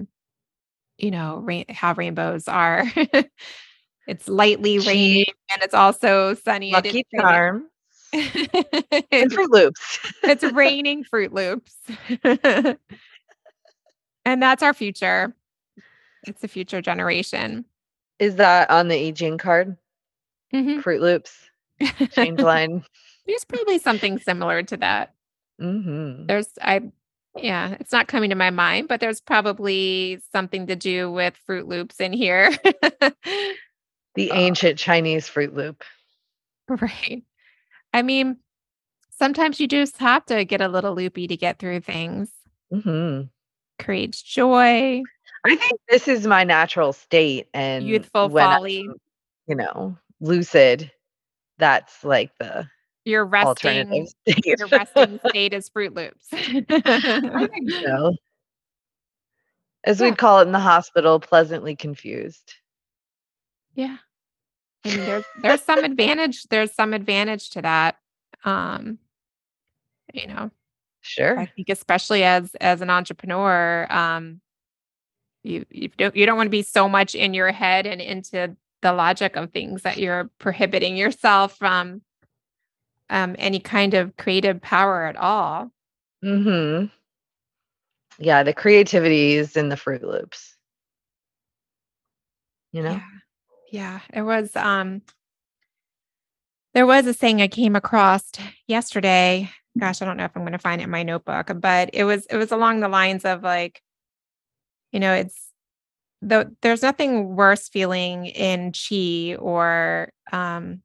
you 0.98 1.10
know, 1.10 1.38
rain, 1.38 1.66
how 1.68 1.92
rainbows 1.94 2.48
are. 2.48 2.84
it's 4.06 4.28
lightly 4.28 4.78
raining 4.78 5.26
and 5.52 5.62
it's 5.62 5.74
also 5.74 6.34
sunny. 6.34 6.72
Lucky 6.72 7.04
charm. 7.14 7.66
And 9.12 9.32
Fruit 9.32 9.50
Loops. 9.50 9.98
it's 10.22 10.42
raining 10.52 11.04
Fruit 11.04 11.32
Loops. 11.32 11.74
and 12.24 12.78
that's 14.42 14.62
our 14.62 14.74
future. 14.74 15.34
It's 16.26 16.40
the 16.40 16.48
future 16.48 16.80
generation. 16.82 17.64
Is 18.18 18.36
that 18.36 18.70
on 18.70 18.88
the 18.88 19.08
I 19.08 19.10
Ching 19.12 19.38
card? 19.38 19.76
Mhm. 20.54 20.82
Fruit 20.82 21.00
Loops, 21.02 21.36
change 22.12 22.40
line. 22.40 22.82
There's 23.26 23.44
probably 23.44 23.78
something 23.78 24.18
similar 24.18 24.62
to 24.64 24.76
that. 24.78 25.14
hmm 25.60 26.26
There's, 26.26 26.48
I, 26.62 26.80
yeah, 27.36 27.76
it's 27.80 27.92
not 27.92 28.08
coming 28.08 28.30
to 28.30 28.36
my 28.36 28.50
mind, 28.50 28.88
but 28.88 29.00
there's 29.00 29.20
probably 29.20 30.18
something 30.32 30.66
to 30.68 30.76
do 30.76 31.10
with 31.12 31.36
Fruit 31.46 31.68
Loops 31.68 32.00
in 32.00 32.12
here. 32.12 32.50
The 34.14 34.30
Uh, 34.30 34.34
ancient 34.36 34.78
Chinese 34.78 35.28
Fruit 35.28 35.54
Loop. 35.54 35.84
right. 36.68 37.22
I 37.96 38.02
mean, 38.02 38.36
sometimes 39.18 39.58
you 39.58 39.66
just 39.66 39.96
have 39.96 40.26
to 40.26 40.44
get 40.44 40.60
a 40.60 40.68
little 40.68 40.94
loopy 40.94 41.26
to 41.28 41.36
get 41.36 41.58
through 41.58 41.80
things. 41.80 42.30
hmm 42.70 43.22
Creates 43.78 44.20
joy, 44.20 45.02
I 45.46 45.56
think 45.56 45.80
this 45.88 46.06
is 46.06 46.26
my 46.26 46.44
natural 46.44 46.92
state, 46.92 47.48
and 47.54 47.86
youthful 47.86 48.28
when 48.28 48.44
I'm, 48.44 48.58
folly. 48.58 48.86
you 49.46 49.54
know, 49.54 49.96
lucid. 50.20 50.92
That's 51.56 52.04
like 52.04 52.36
the 52.38 52.68
Your 53.06 53.24
resting, 53.24 54.10
state. 54.26 54.44
your 54.58 54.66
resting 54.68 55.18
state 55.30 55.54
is 55.54 55.70
Fruit 55.70 55.94
Loops. 55.94 56.26
I 56.32 57.48
think 57.54 57.70
so. 57.82 58.14
As 59.84 60.00
Yeah. 60.00 60.06
we'd 60.06 60.18
call 60.18 60.40
it 60.40 60.46
in 60.46 60.52
the 60.52 60.58
hospital, 60.58 61.18
pleasantly 61.18 61.76
confused. 61.76 62.56
Yeah. 63.74 63.96
I 64.86 64.94
mean, 64.94 65.04
there's 65.04 65.24
there's 65.42 65.62
some 65.62 65.84
advantage. 65.84 66.44
There's 66.44 66.72
some 66.72 66.94
advantage 66.94 67.50
to 67.50 67.62
that. 67.62 67.96
Um, 68.44 68.98
you 70.14 70.26
know, 70.28 70.50
sure. 71.00 71.38
I 71.38 71.46
think 71.46 71.68
especially 71.68 72.22
as 72.22 72.54
as 72.60 72.80
an 72.80 72.90
entrepreneur, 72.90 73.86
um, 73.90 74.40
you 75.42 75.66
you 75.70 75.88
don't 75.88 76.14
you 76.14 76.24
don't 76.26 76.36
want 76.36 76.46
to 76.46 76.50
be 76.52 76.62
so 76.62 76.88
much 76.88 77.14
in 77.14 77.34
your 77.34 77.50
head 77.50 77.86
and 77.86 78.00
into 78.00 78.56
the 78.82 78.92
logic 78.92 79.36
of 79.36 79.50
things 79.52 79.82
that 79.82 79.98
you're 79.98 80.30
prohibiting 80.38 80.96
yourself 80.96 81.56
from 81.56 82.02
um 83.10 83.34
any 83.38 83.58
kind 83.58 83.94
of 83.94 84.16
creative 84.16 84.60
power 84.60 85.04
at 85.04 85.16
all. 85.16 85.72
hmm 86.22 86.84
Yeah, 88.18 88.42
the 88.42 88.52
creativity 88.52 89.34
is 89.34 89.56
in 89.56 89.68
the 89.68 89.76
Fruit 89.76 90.02
Loops. 90.02 90.56
You 92.72 92.82
know? 92.82 92.92
Yeah. 92.92 93.00
Yeah. 93.72 94.00
It 94.12 94.22
was 94.22 94.54
um 94.56 95.02
there 96.74 96.86
was 96.86 97.06
a 97.06 97.14
saying 97.14 97.40
I 97.40 97.48
came 97.48 97.74
across 97.74 98.30
yesterday. 98.66 99.50
Gosh, 99.78 100.00
I 100.02 100.04
don't 100.04 100.16
know 100.16 100.24
if 100.24 100.32
I'm 100.36 100.42
going 100.42 100.52
to 100.52 100.58
find 100.58 100.80
it 100.80 100.84
in 100.84 100.90
my 100.90 101.02
notebook, 101.02 101.50
but 101.60 101.90
it 101.92 102.04
was 102.04 102.26
it 102.26 102.36
was 102.36 102.52
along 102.52 102.80
the 102.80 102.88
lines 102.88 103.24
of 103.24 103.42
like, 103.42 103.82
you 104.92 105.00
know, 105.00 105.12
it's 105.14 105.48
the 106.22 106.54
there's 106.62 106.82
nothing 106.82 107.36
worse 107.36 107.68
feeling 107.68 108.26
in 108.26 108.72
chi 108.72 109.36
or 109.36 110.10
um 110.32 110.82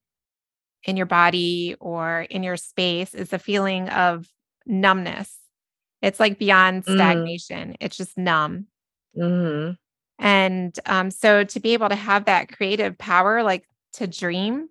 in 0.83 0.97
your 0.97 1.05
body 1.05 1.75
or 1.79 2.21
in 2.21 2.43
your 2.43 2.57
space 2.57 3.13
is 3.13 3.29
the 3.29 3.39
feeling 3.39 3.87
of 3.89 4.27
numbness. 4.65 5.37
It's 6.01 6.19
like 6.19 6.39
beyond 6.39 6.83
Mm. 6.83 6.93
stagnation. 6.95 7.75
It's 7.79 7.97
just 7.97 8.17
numb. 8.17 8.67
hmm 9.15 9.71
And 10.21 10.79
um, 10.88 11.12
so 11.12 11.43
to 11.45 11.62
be 11.62 11.73
able 11.73 11.89
to 11.89 11.95
have 11.95 12.25
that 12.25 12.55
creative 12.55 12.97
power, 12.97 13.43
like 13.43 13.67
to 13.95 14.07
dream, 14.07 14.69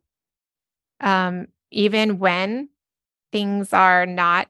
um, 1.00 1.46
even 1.70 2.18
when 2.18 2.68
things 3.32 3.72
are 3.72 4.06
not 4.06 4.48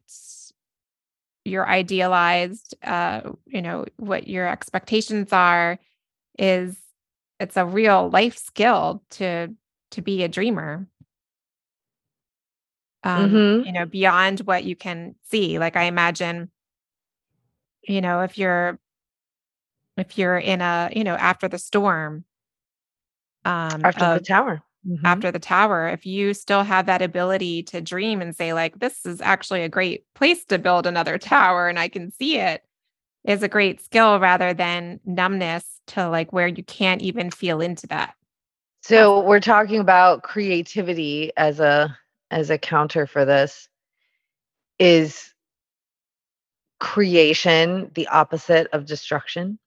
your 1.45 1.67
idealized, 1.69 2.75
uh, 2.85 3.23
you 3.47 3.63
know, 3.63 3.87
what 3.97 4.29
your 4.29 4.47
expectations 4.49 5.33
are, 5.33 5.79
is 6.39 6.77
it's 7.41 7.57
a 7.57 7.67
real 7.67 8.11
life 8.11 8.37
skill 8.39 9.03
to 9.11 9.49
to 9.93 10.03
be 10.03 10.23
a 10.25 10.29
dreamer. 10.29 10.87
Um, 13.05 13.33
Mhm. 13.33 13.65
you 13.65 13.73
know, 13.73 13.87
beyond 13.87 14.41
what 14.41 14.65
you 14.65 14.77
can 14.77 15.15
see. 15.25 15.59
Like 15.59 15.77
I 15.77 15.85
imagine, 15.85 16.51
you 17.83 18.01
know, 18.01 18.21
if 18.23 18.39
you're 18.39 18.79
if 20.01 20.19
you're 20.19 20.39
in 20.39 20.61
a, 20.61 20.91
you 20.95 21.05
know, 21.05 21.15
after 21.15 21.49
the 21.49 21.59
storm, 21.59 22.25
um, 23.45 23.81
After 23.85 24.01
the 24.01 24.17
of- 24.17 24.27
tower. 24.27 24.63
Mhm. 24.87 25.01
after 25.05 25.31
the 25.31 25.39
tower, 25.39 25.89
if 25.89 26.07
you 26.07 26.33
still 26.33 26.63
have 26.63 26.87
that 26.87 27.03
ability 27.03 27.63
to 27.65 27.81
dream 27.83 28.23
and 28.23 28.35
say, 28.35 28.55
like, 28.55 28.79
this 28.79 29.05
is 29.05 29.21
actually 29.21 29.63
a 29.63 29.69
great 29.69 30.05
place 30.15 30.45
to 30.47 30.59
build 30.59 30.87
another 30.87 31.19
tower 31.19 31.69
and 31.69 31.79
I 31.79 31.89
can 31.89 32.11
see 32.11 32.39
it, 32.39 32.65
is 33.25 33.43
a 33.43 33.49
great 33.49 33.83
skill 33.83 34.19
rather 34.19 34.55
than 34.55 34.99
numbness 35.05 35.65
to 35.89 36.09
like 36.09 36.33
where 36.33 36.49
you 36.49 36.63
can't 36.65 37.03
even 37.03 37.31
feel 37.31 37.61
into 37.61 37.87
that. 37.89 38.15
So 38.83 39.21
we're 39.21 39.41
talking 39.41 39.81
about 39.81 40.23
creativity 40.23 41.31
as 41.37 41.61
a 41.61 41.95
as 42.31 42.49
a 42.49 42.57
counter 42.57 43.07
for 43.07 43.27
this. 43.27 43.69
Is 44.79 45.35
creation 46.79 47.91
the 47.95 48.09
opposite 48.09 48.69
of 48.73 48.87
destruction? 48.87 49.59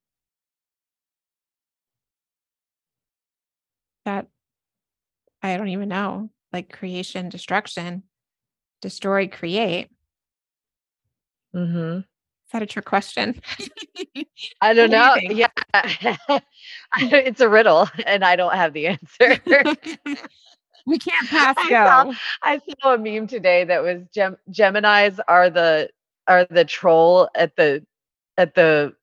That 4.06 4.28
I 5.42 5.58
don't 5.58 5.70
even 5.70 5.89
know. 5.89 6.30
Like 6.52 6.72
creation, 6.72 7.30
destruction, 7.30 8.04
destroy, 8.82 9.28
create. 9.28 9.89
hmm 11.54 11.98
Is 12.00 12.04
that 12.52 12.62
a 12.62 12.66
trick 12.66 12.86
question? 12.86 13.42
I 14.62 14.74
don't 14.74 14.92
What 14.92 15.18
do 15.18 15.32
know. 15.32 15.48
Yeah, 16.34 16.39
it's 17.00 17.42
a 17.42 17.50
riddle, 17.50 17.89
and 18.06 18.24
I 18.24 18.36
don't 18.36 18.54
have 18.54 18.74
the 18.74 18.88
answer. 18.88 19.39
we 20.86 21.00
can't 21.00 21.30
pass 21.30 21.56
I 21.58 21.70
saw- 21.70 22.04
go. 22.04 22.13
I 22.44 22.62
saw 22.82 22.94
a 22.94 22.98
meme 22.98 23.28
today 23.28 23.63
that 23.63 23.82
was 23.82 24.04
Gem- 24.13 24.38
Gemini's 24.50 25.20
are 25.28 25.50
the 25.50 25.89
are 26.28 26.46
the 26.46 26.66
troll 26.66 27.30
at 27.36 27.56
the 27.56 27.86
at 28.38 28.56
the 28.56 28.94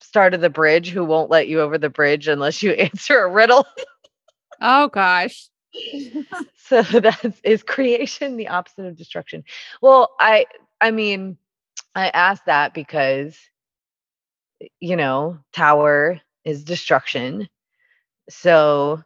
start 0.00 0.34
of 0.34 0.40
the 0.40 0.50
bridge 0.50 0.90
who 0.90 1.04
won't 1.04 1.30
let 1.30 1.48
you 1.48 1.60
over 1.60 1.78
the 1.78 1.90
bridge 1.90 2.28
unless 2.28 2.62
you 2.62 2.72
answer 2.72 3.18
a 3.20 3.30
riddle. 3.30 3.66
Oh 4.60 4.88
gosh. 4.88 5.48
so 6.56 6.82
that's 6.82 7.40
is 7.44 7.62
creation 7.62 8.36
the 8.36 8.48
opposite 8.48 8.86
of 8.86 8.96
destruction. 8.96 9.44
Well, 9.82 10.10
I 10.20 10.46
I 10.80 10.90
mean, 10.90 11.36
I 11.94 12.08
asked 12.08 12.46
that 12.46 12.74
because 12.74 13.38
you 14.80 14.96
know, 14.96 15.38
tower 15.52 16.20
is 16.44 16.64
destruction. 16.64 17.48
So 18.28 19.02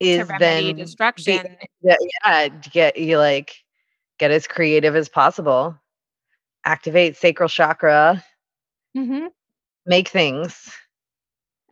is 0.00 0.28
then 0.38 0.76
destruction. 0.76 1.56
yeah, 1.82 1.96
yeah 2.24 2.48
get 2.48 2.96
you 2.98 3.18
like 3.18 3.54
get 4.18 4.30
as 4.30 4.46
creative 4.46 4.96
as 4.96 5.08
possible 5.08 5.76
activate 6.64 7.16
sacral 7.16 7.48
chakra 7.48 8.22
Mm-hmm. 8.96 9.26
make 9.86 10.08
things 10.08 10.70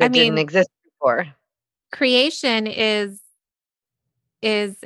I 0.01 0.09
that 0.09 0.13
didn't 0.13 0.39
exist 0.39 0.71
before 0.85 1.27
creation 1.93 2.67
is 2.67 3.21
is 4.43 4.77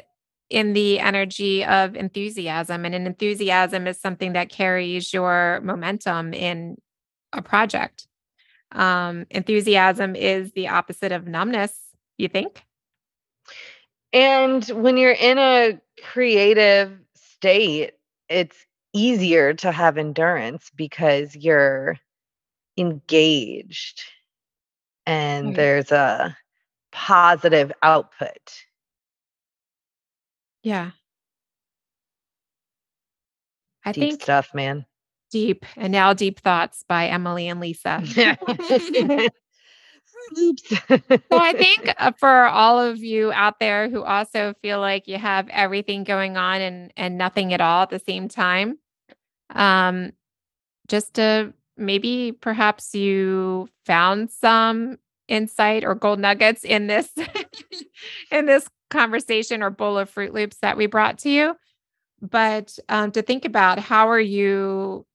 in 0.51 0.75
the 0.75 1.01
energy 1.01 1.65
of 1.65 1.97
enthusiasm 1.97 2.85
and 2.85 2.95
an 2.95 3.07
enthusiasm 3.07 3.87
is 3.87 3.99
something 3.99 4.35
that 4.35 4.49
carries 4.49 5.13
your 5.13 5.61
momentum 5.63 6.35
in 6.35 6.77
a 7.33 7.43
project 7.43 8.07
um 8.73 9.27
enthusiasm 9.31 10.15
is 10.17 10.53
the 10.53 10.69
opposite 10.69 11.13
of 11.13 11.27
numbness 11.27 11.73
you 12.19 12.29
think 12.29 12.65
and 14.13 14.65
when 14.67 14.97
you're 14.97 15.13
in 15.13 15.39
a 15.39 15.81
creative 16.05 16.99
state 17.15 17.93
it's 18.29 18.57
easier 18.93 19.55
to 19.55 19.71
have 19.71 19.99
endurance 19.99 20.71
because 20.75 21.37
you're 21.37 21.97
engaged 22.77 24.03
and 25.07 25.49
Right. 25.49 25.57
there's 25.57 25.93
a 25.93 26.37
positive 26.97 27.71
output. 27.83 28.65
Yeah. 30.63 30.93
I 33.85 33.93
deep 33.93 34.01
think 34.01 34.23
stuff 34.23 34.55
man. 34.55 34.87
Deep 35.31 35.67
and 35.77 35.93
now 35.93 36.15
deep 36.15 36.41
thoughts 36.41 36.85
by 36.89 37.09
emily 37.09 37.49
and 37.49 37.61
lisa. 37.61 38.03
So 40.35 41.39
I 41.39 41.53
think 41.53 41.95
uh, 41.99 42.13
for 42.19 42.47
all 42.47 42.81
of 42.81 42.99
you 42.99 43.31
out 43.33 43.61
there 43.61 43.89
who 43.89 44.03
also 44.03 44.55
feel 44.63 44.81
like 44.81 45.07
you 45.07 45.19
have 45.19 45.49
everything 45.51 46.03
going 46.03 46.37
on 46.37 46.61
and 46.61 46.93
and 46.97 47.19
nothing 47.19 47.53
at 47.53 47.61
all 47.61 47.83
at 47.83 47.91
the 47.91 48.01
same 48.01 48.27
time, 48.27 48.79
um, 49.51 50.13
just 50.89 51.15
to 51.15 51.53
maybe 51.77 52.33
perhaps 52.33 52.95
you 52.95 53.69
found 53.85 54.31
some 54.31 54.99
insight 55.29 55.85
or 55.85 55.95
gold 55.95 56.21
nuggets 56.21 56.65
in 56.65 56.87
this 56.87 57.11
in 58.31 58.47
this 58.47 58.69
conversation 58.91 59.63
or 59.63 59.71
bowl 59.71 59.99
of 59.99 60.13
Froot 60.13 60.33
Loops 60.33 60.59
that 60.63 60.77
we 60.77 60.87
brought 60.87 61.19
to 61.19 61.31
you. 61.31 61.57
But 62.21 62.79
um, 62.89 63.13
to 63.13 63.23
think 63.23 63.45
about 63.45 63.79
how 63.79 64.09
are 64.09 64.21
you 64.21 65.07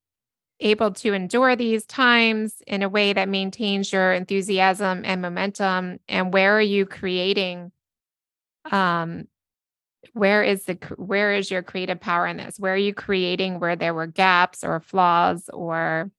able 0.59 0.91
to 0.91 1.13
endure 1.13 1.55
these 1.55 1.85
times 1.85 2.61
in 2.67 2.83
a 2.83 2.89
way 2.89 3.13
that 3.13 3.27
maintains 3.27 3.91
your 3.91 4.13
enthusiasm 4.13 5.01
and 5.05 5.21
momentum? 5.21 5.99
And 6.07 6.33
where 6.33 6.57
are 6.57 6.61
you 6.61 6.85
creating 6.85 7.71
um 8.71 9.27
where 10.13 10.43
is 10.43 10.65
the 10.65 10.73
where 10.97 11.33
is 11.33 11.49
your 11.49 11.63
creative 11.63 11.99
power 11.99 12.27
in 12.27 12.37
this? 12.37 12.59
Where 12.59 12.73
are 12.73 12.77
you 12.77 12.93
creating 12.93 13.59
where 13.59 13.75
there 13.75 13.93
were 13.93 14.07
gaps 14.07 14.63
or 14.63 14.79
flaws 14.79 15.49
or 15.51 16.11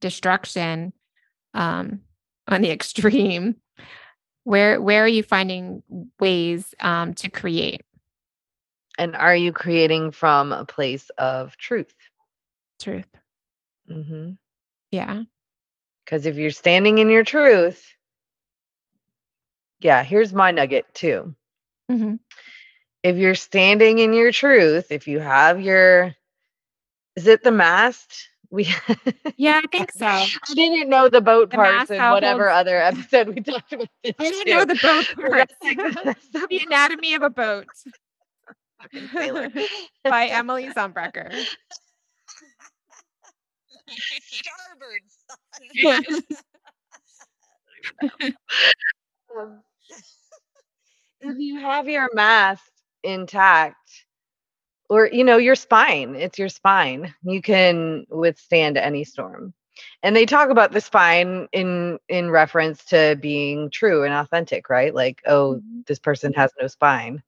destruction 0.00 0.92
um 1.52 2.00
on 2.48 2.62
the 2.62 2.70
extreme. 2.72 3.56
Where 4.44 4.80
where 4.80 5.04
are 5.04 5.08
you 5.08 5.22
finding 5.22 5.82
ways 6.20 6.74
um 6.80 7.14
to 7.14 7.30
create? 7.30 7.82
And 8.98 9.16
are 9.16 9.34
you 9.34 9.52
creating 9.52 10.12
from 10.12 10.52
a 10.52 10.64
place 10.64 11.10
of 11.18 11.56
truth? 11.56 11.94
Truth. 12.80 13.08
Mm-hmm. 13.90 14.32
yeah. 14.90 15.22
Because 16.04 16.26
if 16.26 16.36
you're 16.36 16.50
standing 16.50 16.98
in 16.98 17.08
your 17.10 17.24
truth 17.24 17.94
yeah 19.84 20.02
here's 20.02 20.32
my 20.32 20.50
nugget 20.50 20.86
too. 20.94 21.34
Mm-hmm. 21.92 22.14
if 23.02 23.16
you're 23.16 23.34
standing 23.34 23.98
in 23.98 24.14
your 24.14 24.32
truth 24.32 24.90
if 24.90 25.06
you 25.06 25.20
have 25.20 25.60
your 25.60 26.14
is 27.14 27.26
it 27.26 27.42
the 27.42 27.50
mast 27.50 28.30
we 28.54 28.64
yeah 29.36 29.60
i 29.62 29.66
think 29.68 29.92
so. 29.96 30.06
I 30.06 30.28
didn't 30.54 30.88
know 30.88 31.08
the 31.08 31.20
boat 31.20 31.50
The 31.50 31.56
parts 31.56 31.90
and 31.90 32.10
whatever 32.12 32.48
other 32.50 32.78
episode 32.80 33.28
we 33.28 33.40
talked 33.42 33.72
about 33.72 33.88
i 34.04 34.12
didn't 34.30 34.46
too. 34.46 34.52
know 34.52 34.64
the 34.64 34.76
boat 34.82 35.06
parts. 35.16 35.54
the 36.48 36.60
anatomy 36.66 37.14
of 37.14 37.22
a 37.22 37.30
boat. 37.30 37.66
By 40.08 40.26
emily 40.28 40.68
zumbrecker 40.70 41.32
Starboard 44.20 45.02
Um, 49.36 49.62
if 51.20 51.38
you 51.38 51.60
have 51.60 51.88
your 51.88 52.08
mast 52.14 52.70
intact 53.02 53.83
or 54.94 55.08
you 55.12 55.24
know 55.24 55.36
your 55.36 55.56
spine 55.56 56.14
it's 56.14 56.38
your 56.38 56.48
spine 56.48 57.12
you 57.24 57.42
can 57.42 58.06
withstand 58.10 58.76
any 58.76 59.02
storm 59.04 59.52
and 60.04 60.14
they 60.14 60.24
talk 60.24 60.50
about 60.50 60.70
the 60.72 60.80
spine 60.80 61.48
in 61.52 61.98
in 62.08 62.30
reference 62.30 62.84
to 62.84 63.18
being 63.20 63.68
true 63.70 64.04
and 64.04 64.14
authentic 64.14 64.70
right 64.70 64.94
like 64.94 65.20
oh 65.26 65.60
this 65.86 65.98
person 65.98 66.32
has 66.32 66.52
no 66.60 66.68
spine 66.68 67.20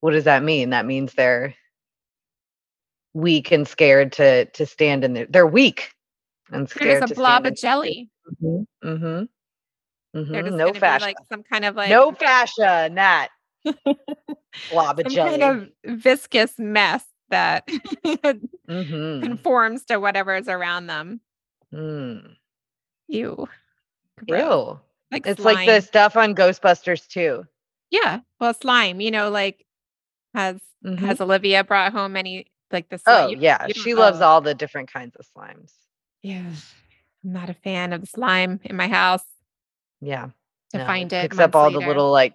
what 0.00 0.12
does 0.12 0.24
that 0.24 0.42
mean 0.42 0.70
that 0.70 0.86
means 0.86 1.12
they're 1.12 1.54
weak 3.12 3.50
and 3.50 3.68
scared 3.68 4.12
to 4.12 4.46
to 4.46 4.64
stand 4.64 5.04
in 5.04 5.12
there 5.12 5.26
they're 5.28 5.46
weak 5.46 5.92
and 6.52 6.68
scared 6.70 7.02
just 7.02 7.12
a 7.12 7.14
to 7.14 7.20
blob 7.20 7.44
of 7.46 7.54
jelly 7.56 8.08
Mm-hmm. 8.42 9.24
Mm-hmm. 10.16 10.44
just 10.46 10.56
No 10.56 10.72
fascia. 10.72 11.06
like 11.06 11.16
some 11.28 11.42
kind 11.42 11.64
of 11.64 11.76
like 11.76 11.90
no 11.90 12.12
fascia, 12.12 12.88
Nat. 12.92 13.28
Blob 14.70 14.98
of 15.00 15.06
jelly. 15.08 15.38
kind 15.38 15.42
of 15.86 15.96
viscous 16.00 16.58
mess 16.58 17.04
that 17.30 17.66
Mhm. 18.68 19.22
conforms 19.22 19.84
to 19.86 19.98
whatever 19.98 20.34
is 20.34 20.48
around 20.48 20.86
them. 20.88 21.20
Mm. 21.72 22.34
Ew. 23.08 23.48
Ew. 24.26 24.80
Like 25.12 25.26
It's 25.26 25.40
like 25.40 25.66
the 25.66 25.80
stuff 25.80 26.16
on 26.16 26.34
Ghostbusters 26.34 27.06
too. 27.08 27.46
Yeah. 27.90 28.20
Well, 28.40 28.54
slime, 28.54 29.00
you 29.00 29.10
know, 29.10 29.30
like 29.30 29.64
has 30.34 30.60
Mhm. 30.84 30.98
has 30.98 31.20
Olivia 31.20 31.62
brought 31.64 31.92
home 31.92 32.16
any 32.16 32.46
like 32.72 32.88
the 32.88 32.98
slime? 32.98 33.24
Oh 33.24 33.28
you- 33.28 33.38
yeah, 33.38 33.66
you 33.66 33.74
she 33.74 33.94
loves 33.94 34.20
all 34.20 34.40
the 34.40 34.54
different 34.54 34.92
kinds 34.92 35.16
of 35.16 35.26
slimes. 35.36 35.72
Yeah. 36.22 36.44
I'm 37.24 37.32
not 37.32 37.50
a 37.50 37.54
fan 37.54 37.92
of 37.92 38.08
slime 38.08 38.60
in 38.64 38.76
my 38.76 38.88
house 38.88 39.24
Yeah. 40.00 40.30
to 40.70 40.78
no, 40.78 40.86
find 40.86 41.12
it. 41.12 41.22
picks 41.22 41.38
up 41.38 41.54
all 41.56 41.70
the 41.70 41.78
little 41.80 42.10
like 42.10 42.34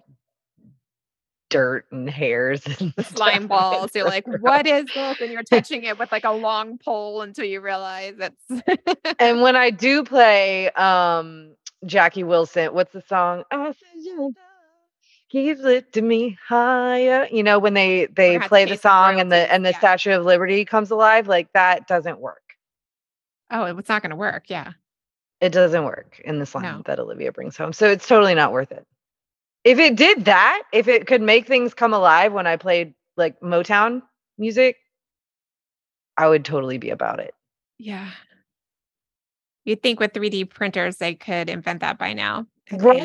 dirt 1.48 1.86
and 1.90 2.08
hairs 2.08 2.62
and 2.80 2.92
slime 3.06 3.46
balls. 3.46 3.90
You're 3.94 4.04
like, 4.04 4.26
what 4.40 4.66
is 4.66 4.86
this? 4.94 5.20
And 5.20 5.30
you're 5.32 5.42
touching 5.42 5.84
it 5.84 5.98
with 5.98 6.10
like 6.12 6.24
a 6.24 6.32
long 6.32 6.78
pole 6.78 7.22
until 7.22 7.44
you 7.44 7.60
realize 7.60 8.14
it's 8.18 8.62
and 9.18 9.40
when 9.42 9.56
I 9.56 9.70
do 9.70 10.04
play 10.04 10.70
um 10.72 11.54
Jackie 11.84 12.24
Wilson, 12.24 12.74
what's 12.74 12.92
the 12.92 13.02
song? 13.02 13.44
I 13.50 13.72
said 13.72 14.34
keep 15.28 15.58
lifting 15.58 16.06
me 16.08 16.38
higher. 16.46 17.28
You 17.30 17.42
know, 17.42 17.58
when 17.58 17.74
they 17.74 18.06
they 18.06 18.38
play 18.38 18.64
the 18.64 18.76
song 18.76 19.20
and 19.20 19.30
the 19.30 19.52
and 19.52 19.64
the 19.64 19.70
yeah. 19.70 19.78
Statue 19.78 20.12
of 20.12 20.24
Liberty 20.24 20.64
comes 20.64 20.90
alive, 20.90 21.28
like 21.28 21.52
that 21.52 21.86
doesn't 21.86 22.20
work. 22.20 22.42
oh, 23.50 23.64
it's 23.76 23.88
not 23.88 24.02
gonna 24.02 24.16
work. 24.16 24.44
Yeah. 24.48 24.72
It 25.40 25.50
doesn't 25.50 25.84
work 25.84 26.20
in 26.24 26.38
the 26.38 26.46
slime 26.46 26.62
No. 26.62 26.82
that 26.86 26.98
Olivia 26.98 27.30
brings 27.30 27.56
home. 27.58 27.74
So 27.74 27.90
it's 27.90 28.08
totally 28.08 28.34
not 28.34 28.52
worth 28.52 28.72
it. 28.72 28.86
If 29.66 29.80
it 29.80 29.96
did 29.96 30.26
that, 30.26 30.62
if 30.72 30.86
it 30.86 31.08
could 31.08 31.20
make 31.20 31.48
things 31.48 31.74
come 31.74 31.92
alive 31.92 32.32
when 32.32 32.46
I 32.46 32.56
played 32.56 32.94
like 33.16 33.40
Motown 33.40 34.00
music, 34.38 34.76
I 36.16 36.28
would 36.28 36.44
totally 36.44 36.78
be 36.78 36.90
about 36.90 37.18
it. 37.18 37.34
Yeah. 37.76 38.10
You'd 39.64 39.82
think 39.82 39.98
with 39.98 40.12
3D 40.12 40.50
printers 40.50 40.98
they 40.98 41.16
could 41.16 41.50
invent 41.50 41.80
that 41.80 41.98
by 41.98 42.12
now. 42.12 42.46
Right? 42.70 43.02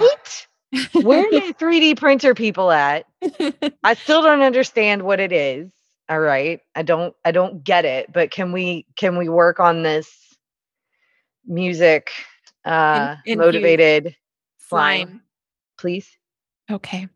Where 0.94 1.26
are 1.26 1.32
the 1.32 1.56
3D 1.60 1.98
printer 1.98 2.36
people 2.36 2.70
at? 2.70 3.08
I 3.84 3.96
still 3.96 4.22
don't 4.22 4.44
understand 4.44 5.02
what 5.02 5.20
it 5.20 5.32
is. 5.32 5.72
All 6.10 6.20
right. 6.20 6.60
I 6.76 6.84
don't 6.84 7.16
I 7.26 7.32
don't 7.32 7.64
get 7.64 7.86
it, 7.86 8.14
but 8.14 8.30
can 8.30 8.52
we 8.52 8.86
can 8.96 9.18
we 9.18 9.30
work 9.30 9.60
on 9.60 9.82
this 9.82 10.16
music 11.44 12.12
uh 12.66 13.16
motivated 13.26 14.16
slime, 14.60 15.08
slime. 15.08 15.22
please? 15.80 16.08
Okay. 16.72 17.02
We're 17.02 17.08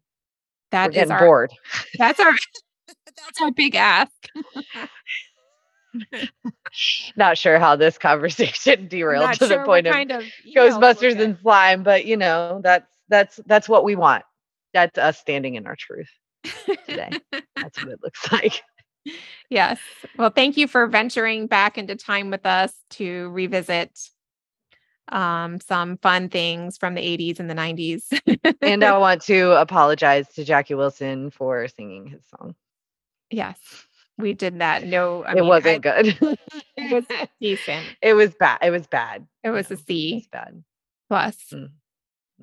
That 0.71 0.89
is 0.89 0.95
getting 0.95 1.11
our 1.11 1.19
bored. 1.19 1.51
that's 1.97 2.19
our 2.19 2.33
that's 3.05 3.41
our 3.41 3.51
big 3.51 3.75
ask. 3.75 4.11
Not 7.15 7.37
sure 7.37 7.57
how 7.57 7.77
this 7.77 7.97
conversation 7.97 8.87
derailed 8.89 9.33
to 9.33 9.47
sure 9.47 9.59
the 9.59 9.63
point 9.63 9.87
of 9.87 9.95
of 9.95 10.23
Ghostbusters 10.55 11.19
and 11.19 11.37
slime, 11.41 11.83
but 11.83 12.05
you 12.05 12.17
know, 12.17 12.59
that's 12.63 12.89
that's 13.07 13.39
that's 13.45 13.69
what 13.69 13.83
we 13.85 13.95
want. 13.95 14.23
That's 14.73 14.97
us 14.97 15.17
standing 15.17 15.55
in 15.55 15.65
our 15.67 15.77
truth 15.77 16.09
today. 16.85 17.11
That's 17.55 17.81
what 17.81 17.93
it 17.93 17.99
looks 18.03 18.29
like. 18.31 18.61
yes. 19.49 19.79
Well, 20.17 20.31
thank 20.31 20.57
you 20.57 20.67
for 20.67 20.87
venturing 20.87 21.47
back 21.47 21.77
into 21.77 21.95
time 21.95 22.29
with 22.29 22.45
us 22.45 22.73
to 22.91 23.29
revisit 23.29 23.97
um, 25.11 25.59
some 25.59 25.97
fun 25.97 26.29
things 26.29 26.77
from 26.77 26.95
the 26.95 27.01
80s 27.01 27.39
and 27.39 27.49
the 27.49 27.53
90s. 27.55 28.03
And 28.61 28.83
I 28.83 28.97
want 28.97 29.21
to 29.23 29.51
apologize 29.59 30.27
to 30.35 30.43
Jackie 30.43 30.73
Wilson 30.75 31.29
for 31.31 31.67
singing 31.67 32.07
his 32.07 32.23
song. 32.27 32.55
yes, 33.29 33.57
we 34.17 34.33
did 34.33 34.59
that. 34.59 34.85
No, 34.85 35.23
I 35.23 35.31
it 35.31 35.35
mean, 35.35 35.47
wasn't 35.47 35.85
I- 35.85 36.01
good. 36.03 36.37
It 36.77 36.91
was 36.93 37.05
decent. 37.41 37.85
It 38.01 38.13
was 38.13 38.33
bad. 38.35 38.59
It 38.61 38.69
was 38.71 38.85
bad. 38.87 39.25
It 39.43 39.49
was 39.49 39.69
Yeah, 39.69 39.77
a 39.77 39.79
C 39.79 40.11
It 40.11 40.15
was 40.15 40.27
bad. 40.27 40.63
plus. 41.09 41.37
Mm. 41.53 41.69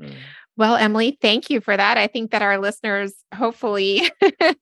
Mm. 0.00 0.14
Well, 0.56 0.76
Emily, 0.76 1.18
thank 1.20 1.48
you 1.50 1.60
for 1.60 1.76
that. 1.76 1.96
I 1.98 2.06
think 2.06 2.30
that 2.32 2.42
our 2.42 2.58
listeners 2.58 3.12
hopefully 3.34 4.10
maybe 4.20 4.54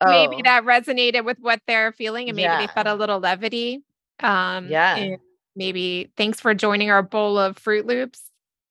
Oh, 0.00 0.40
that 0.44 0.64
resonated 0.64 1.24
with 1.24 1.38
what 1.40 1.60
they're 1.66 1.92
feeling 1.92 2.28
and 2.28 2.36
maybe 2.36 2.54
they 2.58 2.66
felt 2.72 2.86
a 2.86 2.94
little 2.94 3.18
levity. 3.20 3.82
Um 4.22 4.68
Yeah. 4.68 4.96
and 4.96 5.18
maybe 5.56 6.12
thanks 6.16 6.40
for 6.40 6.54
joining 6.54 6.90
our 6.90 7.02
bowl 7.02 7.38
of 7.38 7.56
Froot 7.56 7.86
Loops, 7.86 8.20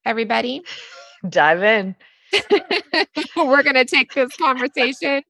everybody. 0.05 0.61
dive 1.29 1.63
in. 1.63 1.95
We're 3.35 3.63
going 3.63 3.75
to 3.75 3.85
take 3.85 4.13
this 4.13 4.35
conversation 4.35 5.23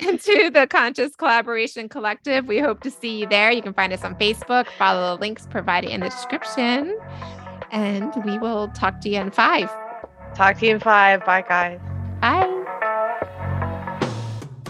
into 0.00 0.50
the 0.50 0.66
Conscious 0.66 1.14
Collaboration 1.16 1.88
Collective. 1.88 2.46
We 2.46 2.58
hope 2.58 2.82
to 2.82 2.90
see 2.90 3.20
you 3.20 3.26
there. 3.26 3.50
You 3.50 3.62
can 3.62 3.74
find 3.74 3.92
us 3.92 4.04
on 4.04 4.14
Facebook, 4.16 4.66
follow 4.78 5.16
the 5.16 5.20
links 5.20 5.46
provided 5.46 5.90
in 5.90 6.00
the 6.00 6.08
description, 6.08 6.98
and 7.70 8.12
we 8.24 8.38
will 8.38 8.68
talk 8.68 9.00
to 9.02 9.08
you 9.08 9.20
in 9.20 9.30
five. 9.30 9.70
Talk 10.34 10.58
to 10.58 10.66
you 10.66 10.74
in 10.74 10.80
five. 10.80 11.24
Bye, 11.24 11.42
guys. 11.42 11.80
Bye. 12.20 12.54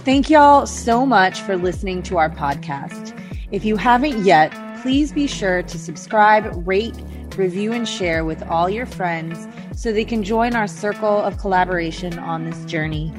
Thank 0.05 0.31
y'all 0.31 0.66
so 0.66 1.05
much 1.05 1.41
for 1.41 1.57
listening 1.57 2.03
to 2.05 2.16
our 2.16 2.31
podcast. 2.31 3.14
If 3.53 3.64
you 3.64 3.76
haven't 3.76 4.24
yet, 4.24 4.53
please 4.83 5.12
be 5.12 5.26
sure 5.26 5.62
to 5.62 5.79
subscribe, 5.79 6.66
rate, 6.66 6.97
review, 7.37 7.72
and 7.72 7.89
share 7.89 8.24
with 8.24 8.43
all 8.45 8.68
your 8.68 8.87
friends 8.87 9.47
so 9.74 9.93
they 9.93 10.05
can 10.05 10.22
join 10.22 10.55
our 10.55 10.66
circle 10.66 11.18
of 11.18 11.39
collaboration 11.39 12.18
on 12.18 12.45
this 12.45 12.64
journey. 12.64 13.12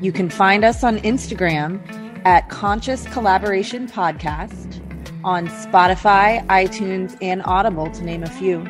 You 0.00 0.12
can 0.12 0.28
find 0.28 0.64
us 0.64 0.84
on 0.84 0.98
Instagram 0.98 1.80
at 2.26 2.48
Conscious 2.48 3.06
Collaboration 3.08 3.88
Podcast, 3.88 4.82
on 5.24 5.48
Spotify, 5.48 6.46
iTunes, 6.48 7.16
and 7.22 7.42
Audible, 7.44 7.90
to 7.90 8.04
name 8.04 8.22
a 8.22 8.30
few. 8.30 8.64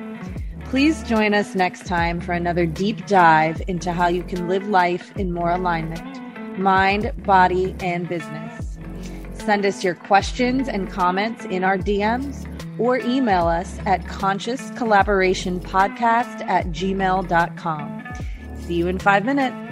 Please 0.66 1.02
join 1.04 1.34
us 1.34 1.54
next 1.54 1.86
time 1.86 2.20
for 2.20 2.32
another 2.32 2.66
deep 2.66 3.06
dive 3.06 3.62
into 3.68 3.92
how 3.92 4.08
you 4.08 4.22
can 4.22 4.48
live 4.48 4.68
life 4.68 5.16
in 5.16 5.32
more 5.32 5.50
alignment, 5.50 6.58
mind, 6.58 7.12
body, 7.24 7.74
and 7.80 8.08
business. 8.08 8.45
Send 9.46 9.64
us 9.64 9.82
your 9.84 9.94
questions 9.94 10.68
and 10.68 10.90
comments 10.90 11.44
in 11.44 11.62
our 11.62 11.78
DMs 11.78 12.44
or 12.80 12.98
email 12.98 13.46
us 13.46 13.78
at 13.86 14.02
consciouscollaborationpodcast 14.02 16.40
at 16.48 16.66
gmail.com. 16.66 18.14
See 18.58 18.74
you 18.74 18.88
in 18.88 18.98
five 18.98 19.24
minutes. 19.24 19.65